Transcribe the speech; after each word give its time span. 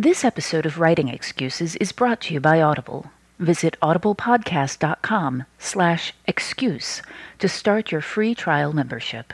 This 0.00 0.24
episode 0.24 0.64
of 0.64 0.78
Writing 0.78 1.08
Excuses 1.08 1.74
is 1.74 1.90
brought 1.90 2.20
to 2.20 2.34
you 2.34 2.38
by 2.38 2.62
Audible. 2.62 3.10
Visit 3.40 3.76
audiblepodcast.com 3.82 5.44
slash 5.58 6.14
excuse 6.24 7.02
to 7.40 7.48
start 7.48 7.90
your 7.90 8.00
free 8.00 8.32
trial 8.32 8.72
membership. 8.72 9.32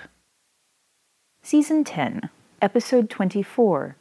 Season 1.42 1.84
10, 1.84 2.30
Episode 2.62 3.10
24. 3.10 3.96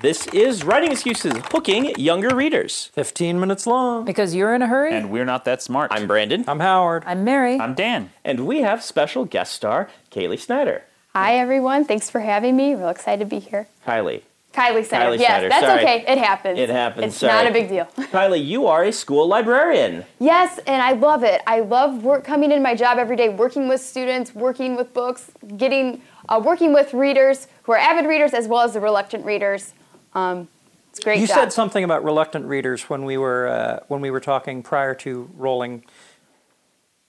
This 0.00 0.26
is 0.34 0.64
Writing 0.64 0.90
Excuses, 0.90 1.34
hooking 1.52 1.94
younger 1.96 2.34
readers. 2.34 2.90
15 2.94 3.38
minutes 3.38 3.68
long. 3.68 4.04
Because 4.04 4.34
you're 4.34 4.52
in 4.52 4.62
a 4.62 4.66
hurry? 4.66 4.92
And 4.92 5.12
we're 5.12 5.24
not 5.24 5.44
that 5.44 5.62
smart. 5.62 5.92
I'm 5.94 6.08
Brandon. 6.08 6.44
I'm 6.48 6.58
Howard. 6.58 7.04
I'm 7.06 7.22
Mary. 7.22 7.60
I'm 7.60 7.74
Dan. 7.74 8.10
And 8.24 8.48
we 8.48 8.62
have 8.62 8.82
special 8.82 9.26
guest 9.26 9.54
star, 9.54 9.88
Kaylee 10.10 10.40
Snyder. 10.40 10.82
Hi, 11.14 11.38
everyone. 11.38 11.84
Thanks 11.84 12.10
for 12.10 12.18
having 12.18 12.56
me. 12.56 12.74
Real 12.74 12.88
excited 12.88 13.20
to 13.20 13.30
be 13.30 13.38
here. 13.38 13.68
Kiley. 13.86 14.22
Kiley 14.52 14.84
Snyder. 14.84 15.10
Kiley 15.16 15.18
yes, 15.18 15.28
Snyder, 15.30 15.48
that's 15.48 15.66
sorry. 15.66 15.80
okay. 15.82 16.04
It 16.06 16.18
happens. 16.18 16.58
It 16.58 16.68
happens, 16.68 17.06
It's 17.06 17.16
sorry. 17.16 17.32
not 17.32 17.46
a 17.46 17.52
big 17.52 17.68
deal. 17.68 17.84
Kiley, 18.12 18.44
you 18.44 18.66
are 18.66 18.84
a 18.84 18.92
school 18.92 19.26
librarian. 19.26 20.04
yes, 20.18 20.58
and 20.66 20.82
I 20.82 20.92
love 20.92 21.22
it. 21.24 21.40
I 21.46 21.60
love 21.60 22.04
work 22.04 22.24
coming 22.24 22.52
in 22.52 22.62
my 22.62 22.74
job 22.74 22.98
every 22.98 23.16
day, 23.16 23.28
working 23.28 23.68
with 23.68 23.80
students, 23.80 24.34
working 24.34 24.76
with 24.76 24.92
books, 24.92 25.30
getting, 25.56 26.02
uh, 26.28 26.40
working 26.44 26.72
with 26.74 26.92
readers 26.92 27.46
who 27.62 27.72
are 27.72 27.78
avid 27.78 28.06
readers 28.06 28.34
as 28.34 28.46
well 28.46 28.60
as 28.62 28.74
the 28.74 28.80
reluctant 28.80 29.24
readers. 29.24 29.72
Um, 30.14 30.48
it's 30.90 31.00
great. 31.00 31.18
You 31.20 31.26
job. 31.26 31.36
said 31.36 31.52
something 31.54 31.84
about 31.84 32.04
reluctant 32.04 32.44
readers 32.44 32.90
when 32.90 33.06
we 33.06 33.16
were 33.16 33.48
uh, 33.48 33.80
when 33.88 34.02
we 34.02 34.10
were 34.10 34.20
talking 34.20 34.62
prior 34.62 34.94
to 34.96 35.30
rolling 35.38 35.84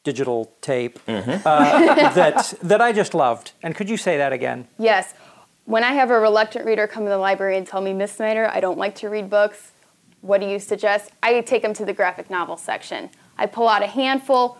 digital 0.05 0.53
tape 0.61 0.99
Mm-hmm. 1.07 1.45
uh, 1.45 1.95
that 2.13 2.53
that 2.61 2.79
I 2.81 2.91
just 2.93 3.13
loved. 3.13 3.51
And 3.61 3.75
could 3.75 3.89
you 3.89 3.97
say 3.97 4.15
that 4.17 4.31
again? 4.33 4.67
Yes. 4.79 5.13
When 5.65 5.83
I 5.83 5.93
have 5.93 6.11
a 6.11 6.19
reluctant 6.19 6.65
reader 6.65 6.87
come 6.87 7.03
to 7.03 7.09
the 7.09 7.17
library 7.17 7.57
and 7.57 7.65
tell 7.65 7.81
me, 7.81 7.93
Miss 7.93 8.11
Snyder, 8.13 8.49
I 8.53 8.59
don't 8.59 8.77
like 8.77 8.95
to 8.95 9.09
read 9.09 9.29
books, 9.29 9.71
what 10.21 10.41
do 10.41 10.47
you 10.47 10.59
suggest? 10.59 11.11
I 11.21 11.39
take 11.41 11.61
them 11.61 11.73
to 11.75 11.85
the 11.85 11.93
graphic 11.93 12.29
novel 12.29 12.57
section. 12.57 13.09
I 13.37 13.45
pull 13.45 13.67
out 13.67 13.81
a 13.83 13.87
handful. 13.87 14.57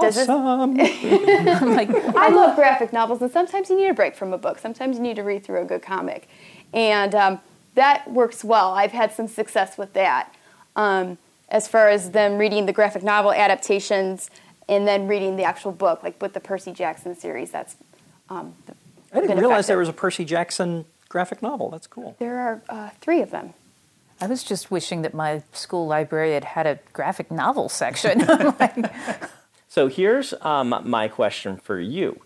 This- 0.00 0.28
Awesome. 0.28 0.80
I'm 0.80 1.74
like, 1.76 1.90
I 1.90 2.28
love 2.30 2.56
graphic 2.56 2.92
novels, 2.92 3.22
and 3.22 3.30
sometimes 3.30 3.70
you 3.70 3.76
need 3.76 3.88
a 3.88 3.94
break 3.94 4.16
from 4.16 4.32
a 4.32 4.38
book. 4.38 4.58
Sometimes 4.58 4.96
you 4.96 5.02
need 5.02 5.16
to 5.16 5.22
read 5.22 5.44
through 5.44 5.62
a 5.62 5.64
good 5.64 5.82
comic. 5.82 6.28
And 6.72 7.14
um, 7.14 7.40
that 7.74 8.10
works 8.10 8.42
well. 8.42 8.72
I've 8.72 8.90
had 8.92 9.12
some 9.12 9.28
success 9.28 9.78
with 9.78 9.92
that. 9.92 10.34
Um, 10.74 11.18
as 11.48 11.68
far 11.68 11.88
as 11.88 12.10
them 12.10 12.36
reading 12.38 12.66
the 12.66 12.72
graphic 12.72 13.04
novel 13.04 13.32
adaptations 13.32 14.28
and 14.68 14.86
then 14.88 15.06
reading 15.06 15.36
the 15.36 15.44
actual 15.44 15.70
book, 15.70 16.02
like 16.02 16.20
with 16.20 16.32
the 16.34 16.40
Percy 16.40 16.72
Jackson 16.72 17.14
series, 17.14 17.52
that's 17.52 17.76
um, 18.28 18.54
I 19.12 19.20
didn't 19.20 19.38
realize 19.38 19.44
effective. 19.52 19.66
there 19.68 19.78
was 19.78 19.88
a 19.88 19.92
Percy 19.92 20.24
Jackson 20.24 20.84
graphic 21.08 21.42
novel. 21.42 21.70
That's 21.70 21.86
cool. 21.86 22.16
There 22.18 22.38
are 22.38 22.62
uh, 22.68 22.90
three 23.00 23.22
of 23.22 23.30
them. 23.30 23.54
I 24.20 24.26
was 24.26 24.42
just 24.42 24.70
wishing 24.70 25.02
that 25.02 25.12
my 25.14 25.42
school 25.52 25.86
library 25.86 26.32
had 26.32 26.44
had 26.44 26.66
a 26.66 26.78
graphic 26.92 27.30
novel 27.30 27.68
section. 27.68 28.20
Like, 28.60 28.76
So 29.68 29.88
here's 29.88 30.32
um, 30.40 30.74
my 30.84 31.08
question 31.08 31.58
for 31.58 31.78
you. 31.78 32.20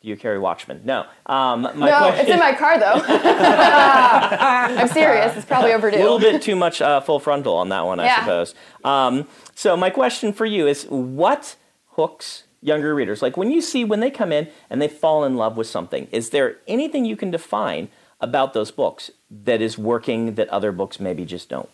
Do 0.00 0.08
you 0.08 0.16
carry 0.16 0.38
Watchmen? 0.38 0.82
No. 0.84 1.06
Um, 1.26 1.62
my 1.62 1.70
no, 1.90 1.98
question 1.98 2.20
it's 2.20 2.30
in 2.30 2.38
my 2.38 2.54
car 2.54 2.78
though. 2.78 3.02
I'm 3.04 4.88
serious. 4.88 5.36
It's 5.36 5.46
probably 5.46 5.72
overdue. 5.72 5.98
a 5.98 6.02
little 6.02 6.18
bit 6.20 6.42
too 6.42 6.56
much 6.56 6.80
uh, 6.80 7.00
full 7.00 7.20
frontal 7.20 7.54
on 7.56 7.68
that 7.70 7.84
one, 7.84 8.00
I 8.00 8.04
Yeah. 8.06 8.18
suppose. 8.20 8.54
Um, 8.84 9.26
so 9.54 9.76
my 9.76 9.90
question 9.90 10.32
for 10.32 10.46
you 10.46 10.66
is, 10.66 10.84
what 10.86 11.56
hooks 11.90 12.44
younger 12.68 12.94
readers? 12.94 13.22
Like 13.22 13.36
when 13.36 13.50
you 13.50 13.60
see 13.60 13.84
when 13.84 14.00
they 14.00 14.10
come 14.10 14.30
in 14.30 14.48
and 14.70 14.80
they 14.80 14.86
fall 14.86 15.24
in 15.24 15.36
love 15.36 15.56
with 15.56 15.66
something, 15.66 16.06
is 16.12 16.30
there 16.30 16.58
anything 16.68 17.04
you 17.04 17.16
can 17.16 17.32
define 17.32 17.88
about 18.20 18.52
those 18.52 18.70
books 18.70 19.10
that 19.30 19.60
is 19.60 19.76
working 19.76 20.34
that 20.34 20.48
other 20.48 20.70
books 20.70 21.00
maybe 21.00 21.24
just 21.24 21.48
don't? 21.48 21.68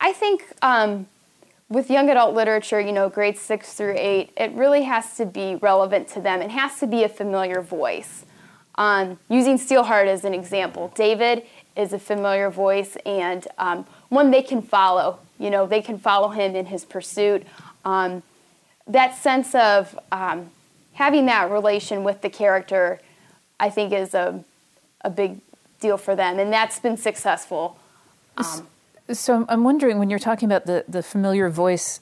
I 0.00 0.12
think 0.12 0.46
um, 0.62 1.06
with 1.68 1.90
young 1.90 2.08
adult 2.08 2.34
literature, 2.34 2.80
you 2.80 2.92
know, 2.92 3.08
grades 3.08 3.40
six 3.40 3.74
through 3.74 3.96
eight, 3.96 4.32
it 4.36 4.52
really 4.52 4.82
has 4.82 5.16
to 5.16 5.26
be 5.26 5.56
relevant 5.56 6.08
to 6.08 6.20
them. 6.20 6.40
It 6.40 6.50
has 6.50 6.80
to 6.80 6.86
be 6.86 7.04
a 7.04 7.08
familiar 7.08 7.60
voice. 7.60 8.24
Um, 8.76 9.18
using 9.28 9.58
Steelheart 9.58 10.06
as 10.06 10.24
an 10.24 10.32
example, 10.32 10.92
David 10.94 11.44
is 11.76 11.92
a 11.92 11.98
familiar 11.98 12.50
voice 12.50 12.96
and 13.04 13.46
um, 13.58 13.86
one 14.08 14.30
they 14.30 14.42
can 14.42 14.62
follow. 14.62 15.18
You 15.38 15.50
know, 15.50 15.66
they 15.66 15.82
can 15.82 15.98
follow 15.98 16.28
him 16.28 16.56
in 16.56 16.66
his 16.66 16.84
pursuit. 16.84 17.46
Um, 17.84 18.22
that 18.90 19.16
sense 19.16 19.54
of 19.54 19.98
um, 20.12 20.50
having 20.94 21.26
that 21.26 21.50
relation 21.50 22.04
with 22.04 22.20
the 22.20 22.30
character, 22.30 23.00
I 23.58 23.70
think, 23.70 23.92
is 23.92 24.14
a, 24.14 24.44
a 25.02 25.10
big 25.10 25.40
deal 25.80 25.96
for 25.96 26.14
them, 26.14 26.38
and 26.38 26.52
that's 26.52 26.78
been 26.78 26.96
successful. 26.96 27.78
Um, 28.36 28.68
so 29.12 29.46
I'm 29.48 29.64
wondering 29.64 29.98
when 29.98 30.10
you're 30.10 30.18
talking 30.18 30.46
about 30.50 30.66
the, 30.66 30.84
the 30.88 31.02
familiar 31.02 31.48
voice, 31.48 32.00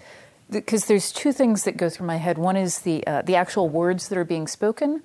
because 0.50 0.86
there's 0.86 1.12
two 1.12 1.32
things 1.32 1.64
that 1.64 1.76
go 1.76 1.88
through 1.88 2.06
my 2.06 2.16
head. 2.16 2.38
One 2.38 2.56
is 2.56 2.80
the 2.80 3.06
uh, 3.06 3.22
the 3.22 3.36
actual 3.36 3.68
words 3.68 4.08
that 4.08 4.18
are 4.18 4.24
being 4.24 4.48
spoken, 4.48 5.02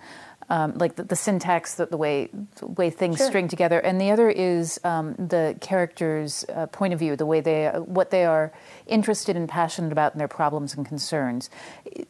um, 0.50 0.78
like 0.78 0.96
the, 0.96 1.04
the 1.04 1.16
syntax, 1.16 1.76
the, 1.76 1.86
the 1.86 1.98
way 1.98 2.30
the 2.58 2.68
way 2.68 2.90
things 2.90 3.18
Sure. 3.18 3.28
string 3.28 3.48
together, 3.48 3.80
and 3.80 4.00
the 4.00 4.12
other 4.12 4.30
is 4.30 4.80
um, 4.84 5.14
the 5.16 5.56
character's 5.62 6.46
uh, 6.54 6.68
point 6.68 6.94
of 6.94 7.00
view, 7.00 7.16
the 7.16 7.26
way 7.26 7.42
they 7.42 7.68
what 7.86 8.12
they 8.12 8.26
are 8.26 8.52
interested 8.88 9.36
and 9.36 9.48
passionate 9.48 9.92
about, 9.92 10.14
and 10.14 10.20
their 10.20 10.28
problems 10.28 10.76
and 10.76 10.86
concerns. 10.86 11.50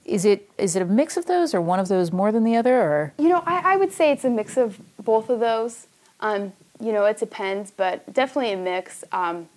Is 0.06 0.26
it 0.26 0.50
is 0.58 0.76
it 0.76 0.82
a 0.82 0.86
mix 0.86 1.18
of 1.18 1.26
those, 1.26 1.54
or 1.54 1.62
one 1.62 1.80
of 1.80 1.88
those 1.88 2.12
more 2.12 2.32
than 2.32 2.44
the 2.44 2.56
other, 2.56 2.82
or 2.82 3.14
You 3.18 3.30
know, 3.30 3.44
I, 3.46 3.74
I 3.74 3.76
would 3.78 3.92
say 3.92 4.12
it's 4.12 4.26
a 4.26 4.30
mix 4.30 4.58
of 4.58 4.80
both 5.04 5.30
of 5.30 5.40
those. 5.40 5.88
Um, 6.20 6.54
you 6.80 6.92
know, 6.92 7.06
it 7.06 7.18
depends, 7.18 7.72
but 7.72 8.14
definitely 8.14 8.52
a 8.52 8.58
mix. 8.58 9.04
Um, 9.12 9.48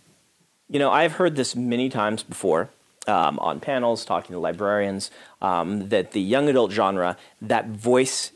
You 0.69 0.79
know, 0.79 0.91
I've 0.91 1.13
heard 1.13 1.37
this 1.37 1.55
many 1.57 1.89
times 1.89 2.23
before 2.23 2.69
um, 3.07 3.39
on 3.39 3.61
panels, 3.61 4.05
talking 4.05 4.35
to 4.35 4.39
librarians, 4.41 5.11
um, 5.41 5.89
that 5.89 6.13
the 6.13 6.21
young 6.21 6.49
adult 6.49 6.73
genre, 6.73 7.17
that 7.41 7.69
voice 7.69 8.33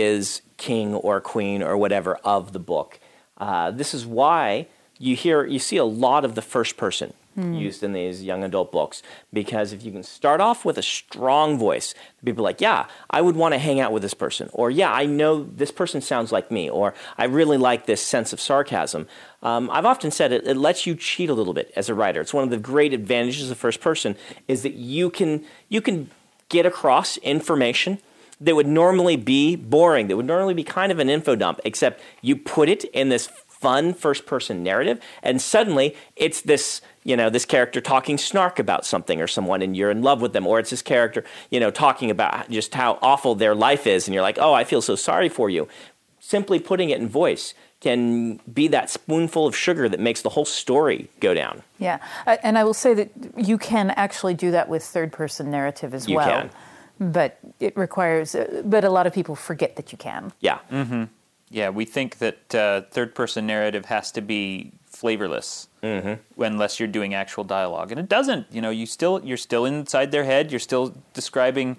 is 0.00 0.42
king 0.56 0.94
or 0.94 1.20
queen 1.20 1.62
or 1.62 1.76
whatever 1.76 2.16
of 2.24 2.52
the 2.52 2.58
book. 2.58 3.00
Uh, 3.38 3.70
this 3.70 3.92
is 3.92 4.06
why 4.06 4.66
you 4.98 5.16
hear, 5.16 5.44
you 5.44 5.58
see 5.58 5.76
a 5.76 5.84
lot 5.84 6.24
of 6.24 6.34
the 6.34 6.42
first 6.42 6.76
person 6.76 7.12
used 7.54 7.82
in 7.82 7.94
these 7.94 8.22
young 8.22 8.44
adult 8.44 8.70
books 8.70 9.02
because 9.32 9.72
if 9.72 9.82
you 9.82 9.90
can 9.90 10.02
start 10.02 10.40
off 10.40 10.64
with 10.64 10.76
a 10.76 10.82
strong 10.82 11.58
voice, 11.58 11.94
people 12.24 12.44
are 12.44 12.50
like, 12.50 12.60
yeah, 12.60 12.86
I 13.08 13.22
would 13.22 13.36
want 13.36 13.54
to 13.54 13.58
hang 13.58 13.80
out 13.80 13.90
with 13.90 14.02
this 14.02 14.14
person, 14.14 14.50
or 14.52 14.70
yeah, 14.70 14.92
I 14.92 15.06
know 15.06 15.44
this 15.44 15.70
person 15.70 16.02
sounds 16.02 16.30
like 16.30 16.50
me, 16.50 16.68
or 16.68 16.94
I 17.16 17.24
really 17.24 17.56
like 17.56 17.86
this 17.86 18.02
sense 18.02 18.34
of 18.34 18.40
sarcasm. 18.40 19.08
Um, 19.42 19.70
I've 19.70 19.86
often 19.86 20.10
said 20.10 20.32
it, 20.32 20.46
it 20.46 20.56
lets 20.56 20.86
you 20.86 20.94
cheat 20.94 21.30
a 21.30 21.34
little 21.34 21.54
bit 21.54 21.72
as 21.74 21.88
a 21.88 21.94
writer. 21.94 22.20
It's 22.20 22.34
one 22.34 22.44
of 22.44 22.50
the 22.50 22.58
great 22.58 22.92
advantages 22.92 23.50
of 23.50 23.56
first 23.56 23.80
person 23.80 24.14
is 24.46 24.62
that 24.62 24.74
you 24.74 25.08
can 25.08 25.44
you 25.68 25.80
can 25.80 26.10
get 26.48 26.66
across 26.66 27.16
information 27.18 27.98
that 28.44 28.54
would 28.56 28.66
normally 28.66 29.16
be 29.16 29.56
boring, 29.56 30.08
that 30.08 30.16
would 30.16 30.26
normally 30.26 30.54
be 30.54 30.64
kind 30.64 30.90
of 30.92 30.98
an 30.98 31.08
info 31.08 31.36
dump, 31.36 31.60
except 31.64 32.00
you 32.20 32.36
put 32.36 32.68
it 32.68 32.84
in 32.84 33.08
this 33.08 33.28
fun 33.46 33.94
first 33.94 34.26
person 34.26 34.64
narrative, 34.64 35.00
and 35.22 35.40
suddenly 35.40 35.94
it's 36.16 36.40
this, 36.40 36.80
you 37.04 37.16
know, 37.16 37.30
this 37.30 37.44
character 37.44 37.80
talking 37.80 38.18
snark 38.18 38.58
about 38.58 38.84
something 38.84 39.20
or 39.20 39.28
someone, 39.28 39.62
and 39.62 39.76
you're 39.76 39.90
in 39.92 40.02
love 40.02 40.20
with 40.20 40.32
them, 40.32 40.46
or 40.46 40.58
it's 40.58 40.70
this 40.70 40.82
character, 40.82 41.24
you 41.50 41.60
know, 41.60 41.70
talking 41.70 42.10
about 42.10 42.50
just 42.50 42.74
how 42.74 42.98
awful 43.00 43.36
their 43.36 43.54
life 43.54 43.86
is, 43.86 44.08
and 44.08 44.14
you're 44.14 44.22
like, 44.22 44.38
oh, 44.40 44.52
I 44.52 44.64
feel 44.64 44.82
so 44.82 44.96
sorry 44.96 45.28
for 45.28 45.48
you. 45.48 45.68
Simply 46.18 46.58
putting 46.58 46.90
it 46.90 47.00
in 47.00 47.08
voice 47.08 47.54
can 47.80 48.40
be 48.52 48.66
that 48.68 48.90
spoonful 48.90 49.46
of 49.46 49.56
sugar 49.56 49.88
that 49.88 50.00
makes 50.00 50.22
the 50.22 50.30
whole 50.30 50.44
story 50.44 51.08
go 51.20 51.32
down. 51.34 51.62
Yeah, 51.78 51.98
and 52.26 52.58
I 52.58 52.64
will 52.64 52.74
say 52.74 52.94
that 52.94 53.10
you 53.36 53.58
can 53.58 53.90
actually 53.90 54.34
do 54.34 54.50
that 54.50 54.68
with 54.68 54.82
third 54.82 55.12
person 55.12 55.50
narrative 55.50 55.94
as 55.94 56.08
You 56.08 56.16
well. 56.16 56.28
can. 56.28 56.50
But 57.10 57.38
it 57.58 57.76
requires, 57.76 58.34
uh, 58.34 58.62
but 58.64 58.84
a 58.84 58.90
lot 58.90 59.06
of 59.06 59.12
people 59.12 59.34
forget 59.34 59.76
that 59.76 59.92
you 59.92 59.98
can. 59.98 60.32
Yeah. 60.40 60.58
Mm-hmm. 60.70 61.04
Yeah, 61.50 61.68
we 61.68 61.84
think 61.84 62.18
that 62.18 62.54
uh, 62.54 62.82
third 62.90 63.14
person 63.14 63.46
narrative 63.46 63.86
has 63.86 64.10
to 64.12 64.22
be 64.22 64.72
flavorless 64.86 65.68
unless 66.38 66.78
you're 66.78 66.88
doing 66.88 67.12
actual 67.12 67.44
dialogue, 67.44 67.90
and 67.90 68.00
it 68.00 68.08
doesn't. 68.08 68.46
You 68.50 68.62
know, 68.62 68.70
you 68.70 68.86
still 68.86 69.20
you're 69.22 69.36
still 69.36 69.66
inside 69.66 70.12
their 70.12 70.24
head. 70.24 70.50
You're 70.50 70.60
still 70.60 70.94
describing 71.12 71.76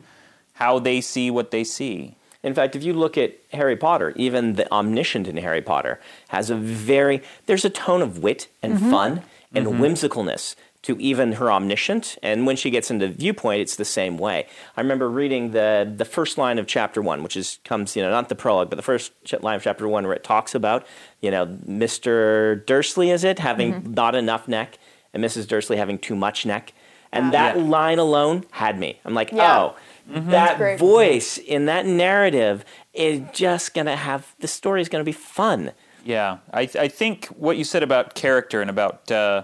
how 0.54 0.78
they 0.78 1.02
see 1.02 1.32
what 1.32 1.50
they 1.52 1.64
see. 1.64 2.16
In 2.44 2.54
fact, 2.54 2.76
if 2.76 2.84
you 2.84 2.94
look 2.94 3.18
at 3.18 3.34
Harry 3.54 3.78
Potter, 3.78 4.14
even 4.16 4.54
the 4.54 4.72
omniscient 4.72 5.28
in 5.28 5.38
Harry 5.38 5.62
Potter 5.62 6.00
has 6.28 6.50
a 6.50 6.56
very 6.56 7.24
there's 7.46 7.66
a 7.66 7.70
tone 7.70 8.02
of 8.02 8.20
wit 8.20 8.50
and 8.62 8.80
fun 8.80 9.24
and 9.56 9.66
whimsicalness 9.68 10.56
to 10.84 10.98
even 11.00 11.34
her 11.34 11.52
omniscient. 11.52 12.18
And 12.22 12.46
when 12.46 12.56
she 12.56 12.70
gets 12.70 12.92
into 12.92 13.08
viewpoint, 13.08 13.62
it's 13.62 13.76
the 13.78 13.86
same 13.86 14.18
way. 14.18 14.48
I 14.78 14.82
remember 14.82 15.10
reading 15.10 15.52
the 15.52 15.92
the 15.96 16.06
first 16.06 16.38
line 16.38 16.60
of 16.60 16.68
chapter 16.68 17.02
one, 17.02 17.24
which 17.24 17.36
is 17.36 17.60
comes 17.64 17.96
you 17.96 18.02
know 18.04 18.12
not 18.12 18.30
the 18.30 18.36
prologue, 18.36 18.70
but 18.70 18.76
the 18.76 18.82
first 18.84 19.12
line 19.42 19.56
of 19.56 19.64
chapter 19.64 19.88
one, 19.88 20.04
where 20.06 20.14
it 20.16 20.24
talks 20.24 20.54
about 20.54 20.86
you 21.22 21.32
know 21.32 21.46
Mr. 21.48 22.66
Dursley 22.66 23.10
is 23.12 23.24
it 23.24 23.40
having 23.40 23.94
not 23.94 24.16
enough 24.16 24.48
neck 24.48 24.78
and 25.14 25.24
Mrs. 25.24 25.48
Dursley 25.48 25.78
having 25.78 25.98
too 26.00 26.16
much 26.16 26.46
neck, 26.46 26.74
and 27.12 27.34
that 27.34 27.56
Yeah. 27.56 27.64
line 27.64 28.00
alone 28.00 28.46
had 28.52 28.78
me. 28.80 29.00
I'm 29.06 29.14
like, 29.14 29.32
Yeah. 29.32 29.60
oh. 29.60 29.76
That 30.06 30.78
voice 30.80 31.38
in 31.38 31.66
that 31.68 31.86
narrative 31.86 32.66
is 32.94 33.22
just 33.32 33.74
gonna 33.74 33.96
have 33.96 34.36
the 34.40 34.50
story 34.50 34.82
is 34.82 34.90
gonna 34.90 35.06
be 35.06 35.14
fun. 35.14 35.72
Yeah, 36.04 36.40
I, 36.54 36.64
I 36.78 36.90
think 36.90 37.28
what 37.28 37.56
you 37.56 37.64
said 37.64 37.84
about 37.84 38.14
character 38.14 38.60
and 38.60 38.70
about 38.70 39.10
uh, 39.10 39.44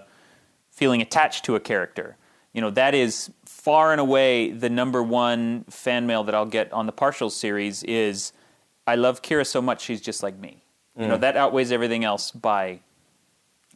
feeling 0.80 1.02
attached 1.02 1.44
to 1.44 1.56
a 1.56 1.60
character, 1.60 2.16
you 2.54 2.62
know, 2.62 2.70
that 2.72 2.96
is 2.96 3.30
far 3.46 3.92
and 3.92 4.00
away 4.00 4.52
the 4.52 4.70
number 4.70 5.04
one 5.04 5.66
fan 5.70 6.08
mail 6.08 6.24
that 6.24 6.34
I'll 6.34 6.46
get 6.46 6.72
on 6.72 6.86
the 6.86 6.94
Partials 6.94 7.34
series 7.34 7.84
is, 7.84 8.32
I 8.88 8.96
love 8.96 9.22
Kira 9.22 9.46
so 9.46 9.62
much 9.62 9.82
she's 9.82 10.00
just 10.00 10.24
like 10.24 10.40
me. 10.40 10.64
You 10.98 11.08
know, 11.08 11.18
mm. 11.18 11.22
that 11.22 11.36
outweighs 11.36 11.74
everything 11.74 12.06
else 12.06 12.32
by 12.32 12.80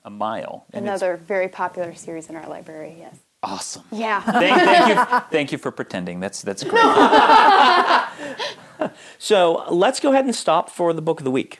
a 0.03 0.09
mile. 0.09 0.65
And 0.71 0.85
Another 0.85 1.17
very 1.17 1.49
popular 1.49 1.93
series 1.93 2.29
in 2.29 2.37
our 2.37 2.47
library. 2.47 2.95
Yes. 2.97 3.17
awesome. 3.43 3.83
Yeah. 3.91 4.21
Thank, 4.21 4.61
thank 4.61 4.87
you, 4.87 5.19
thank 5.31 5.51
you 5.51 5.57
for 5.57 5.71
pretending. 5.71 6.21
That's 6.21 6.41
that's 6.41 6.63
great. 6.71 6.83
So 9.17 9.63
let's 9.69 10.01
go 10.01 10.11
ahead 10.11 10.25
and 10.25 10.35
stop 10.35 10.69
for 10.69 10.91
the 10.93 11.01
book 11.01 11.19
of 11.19 11.23
the 11.23 11.31
week. 11.31 11.59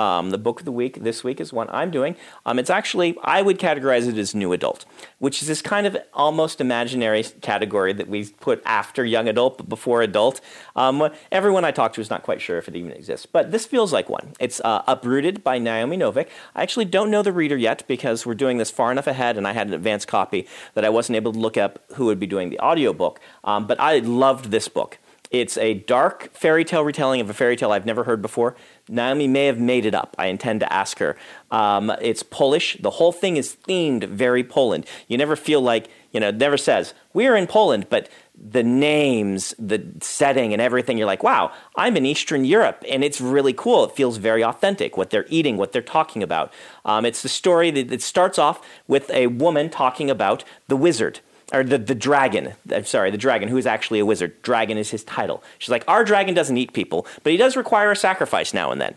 Um, 0.00 0.30
the 0.30 0.38
book 0.38 0.60
of 0.60 0.64
the 0.64 0.72
week 0.72 1.02
this 1.02 1.22
week 1.22 1.42
is 1.42 1.52
one 1.52 1.68
I'm 1.70 1.90
doing. 1.90 2.16
Um, 2.46 2.58
it's 2.58 2.70
actually, 2.70 3.18
I 3.22 3.42
would 3.42 3.58
categorize 3.58 4.08
it 4.08 4.16
as 4.16 4.34
new 4.34 4.54
adult, 4.54 4.86
which 5.18 5.42
is 5.42 5.48
this 5.48 5.60
kind 5.60 5.86
of 5.86 5.94
almost 6.14 6.58
imaginary 6.58 7.22
category 7.42 7.92
that 7.92 8.08
we 8.08 8.24
put 8.24 8.62
after 8.64 9.04
young 9.04 9.28
adult 9.28 9.58
but 9.58 9.68
before 9.68 10.00
adult. 10.00 10.40
Um, 10.74 11.10
everyone 11.30 11.66
I 11.66 11.70
talk 11.70 11.92
to 11.92 12.00
is 12.00 12.08
not 12.08 12.22
quite 12.22 12.40
sure 12.40 12.56
if 12.56 12.66
it 12.66 12.76
even 12.76 12.92
exists, 12.92 13.26
but 13.26 13.52
this 13.52 13.66
feels 13.66 13.92
like 13.92 14.08
one. 14.08 14.32
It's 14.40 14.58
uh, 14.64 14.82
Uprooted 14.86 15.44
by 15.44 15.58
Naomi 15.58 15.98
Novik. 15.98 16.28
I 16.54 16.62
actually 16.62 16.86
don't 16.86 17.10
know 17.10 17.20
the 17.22 17.30
reader 17.30 17.58
yet 17.58 17.86
because 17.86 18.24
we're 18.24 18.34
doing 18.34 18.56
this 18.56 18.70
far 18.70 18.90
enough 18.90 19.06
ahead 19.06 19.36
and 19.36 19.46
I 19.46 19.52
had 19.52 19.66
an 19.66 19.74
advance 19.74 20.06
copy 20.06 20.48
that 20.72 20.84
I 20.86 20.88
wasn't 20.88 21.16
able 21.16 21.34
to 21.34 21.38
look 21.38 21.58
up 21.58 21.84
who 21.96 22.06
would 22.06 22.18
be 22.18 22.26
doing 22.26 22.48
the 22.48 22.60
audiobook. 22.60 23.20
Um, 23.44 23.66
but 23.66 23.78
I 23.78 23.98
loved 23.98 24.46
this 24.46 24.66
book. 24.66 24.98
It's 25.30 25.56
a 25.58 25.74
dark 25.74 26.34
fairy 26.34 26.64
tale 26.64 26.82
retelling 26.82 27.20
of 27.20 27.30
a 27.30 27.34
fairy 27.34 27.54
tale 27.54 27.70
I've 27.70 27.86
never 27.86 28.02
heard 28.02 28.20
before. 28.20 28.56
Naomi 28.88 29.28
may 29.28 29.46
have 29.46 29.60
made 29.60 29.86
it 29.86 29.94
up. 29.94 30.16
I 30.18 30.26
intend 30.26 30.58
to 30.60 30.72
ask 30.72 30.98
her. 30.98 31.16
Um, 31.52 31.92
it's 32.00 32.24
Polish. 32.24 32.76
The 32.80 32.90
whole 32.90 33.12
thing 33.12 33.36
is 33.36 33.56
themed 33.68 34.08
very 34.08 34.42
Poland. 34.42 34.86
You 35.06 35.16
never 35.16 35.36
feel 35.36 35.60
like, 35.60 35.88
you 36.10 36.18
know, 36.18 36.30
it 36.30 36.34
never 36.34 36.56
says, 36.56 36.94
we're 37.14 37.36
in 37.36 37.46
Poland, 37.46 37.86
but 37.88 38.08
the 38.34 38.64
names, 38.64 39.54
the 39.56 39.84
setting, 40.00 40.52
and 40.52 40.60
everything, 40.60 40.98
you're 40.98 41.06
like, 41.06 41.22
wow, 41.22 41.52
I'm 41.76 41.96
in 41.96 42.06
Eastern 42.06 42.44
Europe. 42.44 42.82
And 42.88 43.04
it's 43.04 43.20
really 43.20 43.52
cool. 43.52 43.84
It 43.84 43.92
feels 43.92 44.16
very 44.16 44.42
authentic, 44.42 44.96
what 44.96 45.10
they're 45.10 45.26
eating, 45.28 45.56
what 45.56 45.70
they're 45.70 45.80
talking 45.82 46.24
about. 46.24 46.52
Um, 46.84 47.04
it's 47.04 47.22
the 47.22 47.28
story 47.28 47.70
that 47.70 47.92
it 47.92 48.02
starts 48.02 48.36
off 48.36 48.66
with 48.88 49.08
a 49.10 49.28
woman 49.28 49.70
talking 49.70 50.10
about 50.10 50.42
the 50.66 50.76
wizard 50.76 51.20
or 51.52 51.64
the, 51.64 51.78
the 51.78 51.94
dragon. 51.94 52.52
I'm 52.72 52.84
sorry, 52.84 53.10
the 53.10 53.18
dragon, 53.18 53.48
who 53.48 53.56
is 53.56 53.66
actually 53.66 53.98
a 53.98 54.06
wizard. 54.06 54.40
Dragon 54.42 54.78
is 54.78 54.90
his 54.90 55.04
title. 55.04 55.42
She's 55.58 55.70
like, 55.70 55.84
our 55.88 56.04
dragon 56.04 56.34
doesn't 56.34 56.56
eat 56.56 56.72
people, 56.72 57.06
but 57.22 57.32
he 57.32 57.36
does 57.36 57.56
require 57.56 57.90
a 57.90 57.96
sacrifice 57.96 58.54
now 58.54 58.70
and 58.70 58.80
then. 58.80 58.94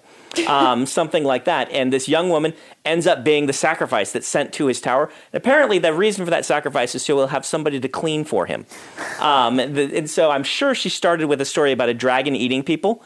Um, 0.48 0.86
something 0.86 1.24
like 1.24 1.46
that. 1.46 1.70
And 1.72 1.92
this 1.92 2.08
young 2.08 2.30
woman 2.30 2.54
ends 2.86 3.08
up 3.08 3.24
being 3.24 3.46
the 3.48 3.54
sacrifice 3.54 4.12
that's 4.12 4.28
sent 4.28 4.54
to 4.54 4.68
his 4.68 4.82
tower. 4.82 5.06
And 5.32 5.42
apparently, 5.42 5.80
the 5.80 5.94
reason 5.94 6.26
for 6.26 6.32
that 6.32 6.46
sacrifice 6.46 6.96
is 6.96 7.04
so 7.04 7.18
he'll 7.18 7.28
have 7.28 7.46
somebody 7.46 7.80
to 7.80 7.88
clean 7.88 8.24
for 8.24 8.46
him. 8.46 8.66
Um, 9.20 9.58
the, 9.58 9.92
and 9.96 10.10
so 10.10 10.32
I'm 10.32 10.44
sure 10.44 10.76
she 10.76 10.90
started 10.90 11.28
with 11.28 11.42
a 11.42 11.46
story 11.46 11.72
about 11.72 11.90
a 11.90 11.94
dragon 11.94 12.36
eating 12.36 12.64
people 12.64 13.04